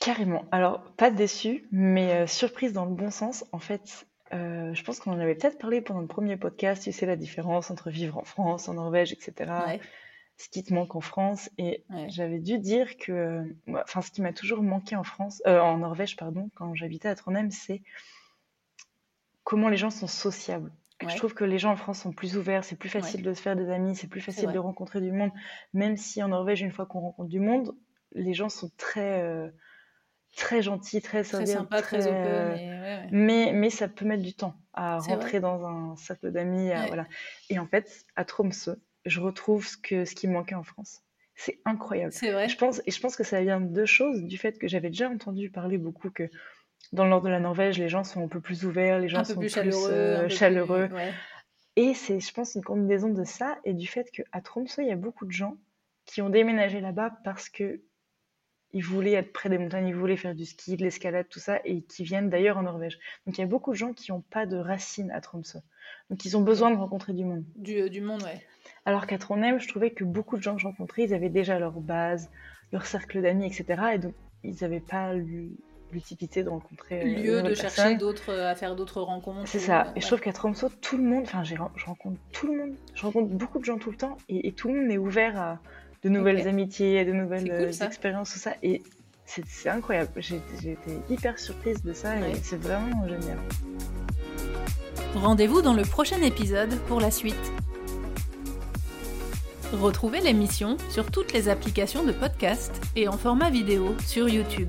Carrément. 0.00 0.44
Alors, 0.52 0.82
pas 0.96 1.10
déçu, 1.10 1.66
mais 1.70 2.12
euh, 2.12 2.26
surprise 2.26 2.72
dans 2.72 2.84
le 2.84 2.94
bon 2.94 3.10
sens. 3.10 3.44
En 3.52 3.58
fait, 3.58 4.06
euh, 4.32 4.72
je 4.74 4.84
pense 4.84 5.00
qu'on 5.00 5.12
en 5.12 5.18
avait 5.20 5.34
peut-être 5.34 5.58
parlé 5.58 5.80
pendant 5.80 6.00
le 6.00 6.06
premier 6.06 6.36
podcast. 6.36 6.82
Tu 6.82 6.92
sais 6.92 7.06
la 7.06 7.16
différence 7.16 7.70
entre 7.70 7.90
vivre 7.90 8.16
en 8.18 8.24
France, 8.24 8.68
en 8.68 8.74
Norvège, 8.74 9.12
etc. 9.12 9.50
Ouais, 9.66 9.80
Ce 10.38 10.48
qui 10.48 10.62
te 10.62 10.74
manque 10.74 10.94
en 10.96 11.00
France. 11.00 11.48
Et 11.58 11.84
ouais, 11.90 12.08
j'avais 12.10 12.38
dû 12.40 12.58
dire 12.58 12.96
que, 12.98 13.42
enfin, 13.72 14.02
ce 14.02 14.10
qui 14.10 14.20
m'a 14.22 14.32
toujours 14.32 14.62
manqué 14.62 14.94
en 14.96 15.04
France, 15.04 15.42
euh, 15.46 15.60
en 15.60 15.78
Norvège, 15.78 16.16
pardon, 16.16 16.50
quand 16.56 16.74
j'habitais 16.74 17.08
à 17.08 17.14
Trondheim, 17.14 17.50
c'est 17.50 17.82
comment 19.44 19.68
les 19.68 19.76
gens 19.76 19.90
sont 19.90 20.06
sociables. 20.06 20.72
Je 21.06 21.14
trouve 21.16 21.34
que 21.34 21.44
les 21.44 21.58
gens 21.58 21.72
en 21.72 21.76
France 21.76 22.00
sont 22.00 22.12
plus 22.12 22.36
ouverts, 22.38 22.64
c'est 22.64 22.76
plus 22.76 22.88
ouais, 22.94 23.00
facile 23.02 23.22
de 23.22 23.34
se 23.34 23.42
faire 23.42 23.54
des 23.54 23.70
amis, 23.70 23.94
c'est 23.94 24.08
plus 24.08 24.22
facile 24.22 24.50
de 24.50 24.58
rencontrer 24.58 25.00
du 25.00 25.12
monde. 25.12 25.30
Même 25.74 25.96
si 25.96 26.22
en 26.22 26.28
Norvège, 26.28 26.62
une 26.62 26.72
fois 26.72 26.86
qu'on 26.86 27.00
rencontre 27.00 27.28
du 27.28 27.38
monde, 27.40 27.74
les 28.12 28.32
gens 28.32 28.48
sont 28.48 28.70
très, 28.78 29.20
euh, 29.22 29.48
très 30.36 30.62
gentils, 30.62 31.02
très 31.02 31.22
Très 31.22 31.44
serviables, 31.46 31.60
sympa, 31.68 31.82
très 31.82 31.98
très. 31.98 32.08
open 32.08 32.58
et 32.58 32.68
ouais, 32.70 32.80
ouais. 32.80 33.08
Mais, 33.10 33.52
mais 33.52 33.70
ça 33.70 33.88
peut 33.88 34.06
mettre 34.06 34.22
du 34.22 34.32
temps 34.34 34.54
à 34.72 34.98
vrai. 34.98 35.14
rentrer 35.14 35.40
dans 35.40 35.64
un 35.66 35.96
cercle 35.96 36.32
d'amis, 36.32 36.70
à- 36.72 36.86
voilà. 36.86 37.06
Et 37.50 37.58
en 37.58 37.66
fait, 37.66 38.06
à 38.16 38.24
Tromsø, 38.24 38.76
je 39.06 39.20
retrouve 39.20 39.66
ce 39.66 39.76
que, 39.76 40.04
ce 40.04 40.14
qui 40.14 40.28
me 40.28 40.34
manquait 40.34 40.54
en 40.54 40.62
France. 40.62 41.02
C'est 41.34 41.60
incroyable. 41.64 42.12
c'est 42.12 42.32
vrai. 42.32 42.48
je 42.48 42.56
pense, 42.56 42.80
et 42.86 42.90
je 42.90 43.00
pense 43.00 43.14
que 43.14 43.24
ça 43.24 43.42
vient 43.42 43.60
de 43.60 43.66
deux 43.66 43.86
choses, 43.86 44.22
du 44.22 44.38
fait 44.38 44.58
que 44.58 44.68
j'avais 44.68 44.88
déjà 44.88 45.08
entendu 45.08 45.50
parler 45.50 45.76
beaucoup 45.76 46.10
que 46.10 46.30
dans 46.92 47.04
le 47.04 47.10
nord 47.10 47.20
de 47.20 47.28
la 47.28 47.40
Norvège, 47.40 47.78
les 47.78 47.88
gens 47.88 48.04
sont 48.04 48.24
un 48.24 48.28
peu 48.28 48.40
plus 48.40 48.64
ouverts, 48.64 48.98
les 48.98 49.08
gens 49.08 49.18
Un 49.18 49.24
sont 49.24 49.34
plus 49.34 49.52
plus 49.52 49.54
chaleureux, 49.54 49.90
euh, 49.92 50.26
plus... 50.26 50.36
chaleureux. 50.36 50.88
Ouais, 50.92 51.12
Et 51.76 51.94
c'est, 51.94 52.20
je 52.20 52.32
pense, 52.32 52.54
une 52.54 52.62
combinaison 52.62 53.10
de 53.10 53.24
ça 53.24 53.58
et 53.64 53.74
du 53.74 53.86
fait 53.86 54.10
qu'à 54.10 54.40
Tromsø, 54.40 54.82
il 54.82 54.88
y 54.88 54.92
a 54.92 54.96
beaucoup 54.96 55.26
de 55.26 55.32
gens 55.32 55.56
qui 56.06 56.22
ont 56.22 56.30
déménagé 56.30 56.80
là-bas 56.80 57.10
parce 57.24 57.48
que 57.48 57.82
ils 58.72 58.84
voulaient 58.84 59.12
être 59.12 59.32
près 59.32 59.48
des 59.48 59.58
montagnes, 59.58 59.88
ils 59.88 59.94
voulaient 59.94 60.16
faire 60.16 60.34
du 60.34 60.44
ski, 60.44 60.76
de 60.76 60.82
l'escalade, 60.82 61.26
tout 61.30 61.38
ça, 61.38 61.60
et 61.64 61.82
qui 61.82 62.04
viennent 62.04 62.28
d'ailleurs 62.30 62.58
en 62.58 62.62
Norvège. 62.62 62.98
Donc 63.26 63.38
il 63.38 63.40
y 63.40 63.44
a 63.44 63.46
beaucoup 63.46 63.70
de 63.72 63.76
gens 63.76 63.92
qui 63.92 64.10
n'ont 64.12 64.20
pas 64.22 64.44
de 64.46 64.56
racines 64.56 65.10
à 65.12 65.20
Tromsø. 65.20 65.58
Donc 66.10 66.24
ils 66.24 66.36
ont 66.36 66.42
besoin 66.42 66.70
de 66.70 66.76
rencontrer 66.76 67.12
du 67.12 67.24
monde. 67.24 67.44
Du, 67.56 67.88
du 67.90 68.00
monde, 68.00 68.22
ouais. 68.22 68.40
Alors 68.84 69.06
qu'à 69.06 69.18
Trondheim, 69.18 69.58
je 69.58 69.68
trouvais 69.68 69.90
que 69.90 70.04
beaucoup 70.04 70.36
de 70.36 70.42
gens 70.42 70.54
que 70.56 70.60
je 70.60 70.66
rencontrais, 70.66 71.04
ils 71.04 71.14
avaient 71.14 71.28
déjà 71.30 71.58
leur 71.58 71.80
base, 71.80 72.30
leur 72.72 72.86
cercle 72.86 73.22
d'amis, 73.22 73.46
etc. 73.46 73.82
Et 73.94 73.98
donc 73.98 74.14
ils 74.44 74.56
n'avaient 74.60 74.80
pas 74.80 75.14
l'u- 75.14 75.56
l'utilité 75.92 76.42
de 76.42 76.48
rencontrer 76.48 77.00
euh, 77.02 77.22
Lieu 77.22 77.42
de 77.42 77.54
chercher 77.54 77.96
d'autres, 77.96 78.32
à 78.32 78.54
faire 78.56 78.74
d'autres 78.76 79.00
rencontres. 79.00 79.46
C'est 79.48 79.60
ça. 79.60 79.92
Et 79.96 80.00
je 80.00 80.06
trouve 80.06 80.20
qu'à 80.20 80.32
Tromsø, 80.32 80.66
tout 80.82 80.96
le 80.96 81.04
monde, 81.04 81.22
enfin, 81.24 81.44
je 81.44 81.54
rencontre 81.56 82.18
tout 82.32 82.48
le 82.52 82.58
monde, 82.58 82.74
je 82.94 83.02
rencontre 83.02 83.28
beaucoup 83.30 83.60
de 83.60 83.64
gens 83.64 83.78
tout 83.78 83.90
le 83.92 83.96
temps, 83.96 84.16
et, 84.28 84.48
et 84.48 84.52
tout 84.52 84.68
le 84.68 84.80
monde 84.80 84.90
est 84.90 84.98
ouvert 84.98 85.38
à 85.38 85.60
de 86.06 86.10
nouvelles 86.10 86.40
ok. 86.40 86.46
amitiés, 86.46 87.04
de 87.04 87.12
nouvelles 87.12 87.48
cool 87.48 87.82
euh, 87.82 87.86
expériences, 87.86 88.32
tout 88.32 88.38
ça. 88.38 88.52
Et 88.62 88.80
c'est 89.24 89.68
incroyable. 89.68 90.10
J'ai 90.18 90.36
été 90.36 90.76
hyper 91.10 91.36
surprise 91.36 91.82
de 91.82 91.92
ça 91.92 92.16
et 92.16 92.34
c'est 92.42 92.60
vraiment 92.60 93.08
génial. 93.08 93.38
Rendez-vous 95.16 95.62
dans 95.62 95.74
le 95.74 95.82
prochain 95.82 96.22
épisode 96.22 96.78
pour 96.86 97.00
la 97.00 97.10
suite. 97.10 97.34
Retrouvez 99.72 100.20
l'émission 100.20 100.76
sur 100.90 101.10
toutes 101.10 101.32
les 101.32 101.48
applications 101.48 102.04
de 102.04 102.12
podcast 102.12 102.72
et 102.94 103.08
en 103.08 103.18
format 103.18 103.50
vidéo 103.50 103.96
sur 104.06 104.28
YouTube. 104.28 104.68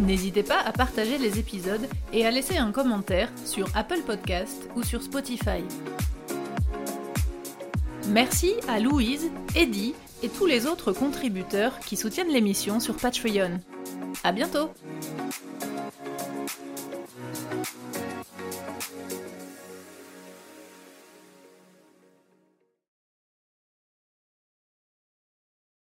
N'hésitez 0.00 0.42
pas 0.42 0.58
à 0.58 0.72
partager 0.72 1.16
les 1.18 1.38
épisodes 1.38 1.86
et 2.12 2.26
à 2.26 2.32
laisser 2.32 2.56
un 2.56 2.72
commentaire 2.72 3.28
sur 3.44 3.68
Apple 3.76 4.00
Podcast 4.04 4.68
ou 4.74 4.82
sur 4.82 5.00
Spotify. 5.00 5.62
Merci 8.08 8.54
à 8.68 8.80
Louise, 8.80 9.30
Eddie 9.56 9.94
et 10.22 10.28
tous 10.28 10.46
les 10.46 10.66
autres 10.66 10.92
contributeurs 10.92 11.78
qui 11.80 11.96
soutiennent 11.96 12.28
l'émission 12.28 12.78
sur 12.78 12.96
Patreon. 12.96 13.60
À 14.22 14.32
bientôt! 14.32 14.70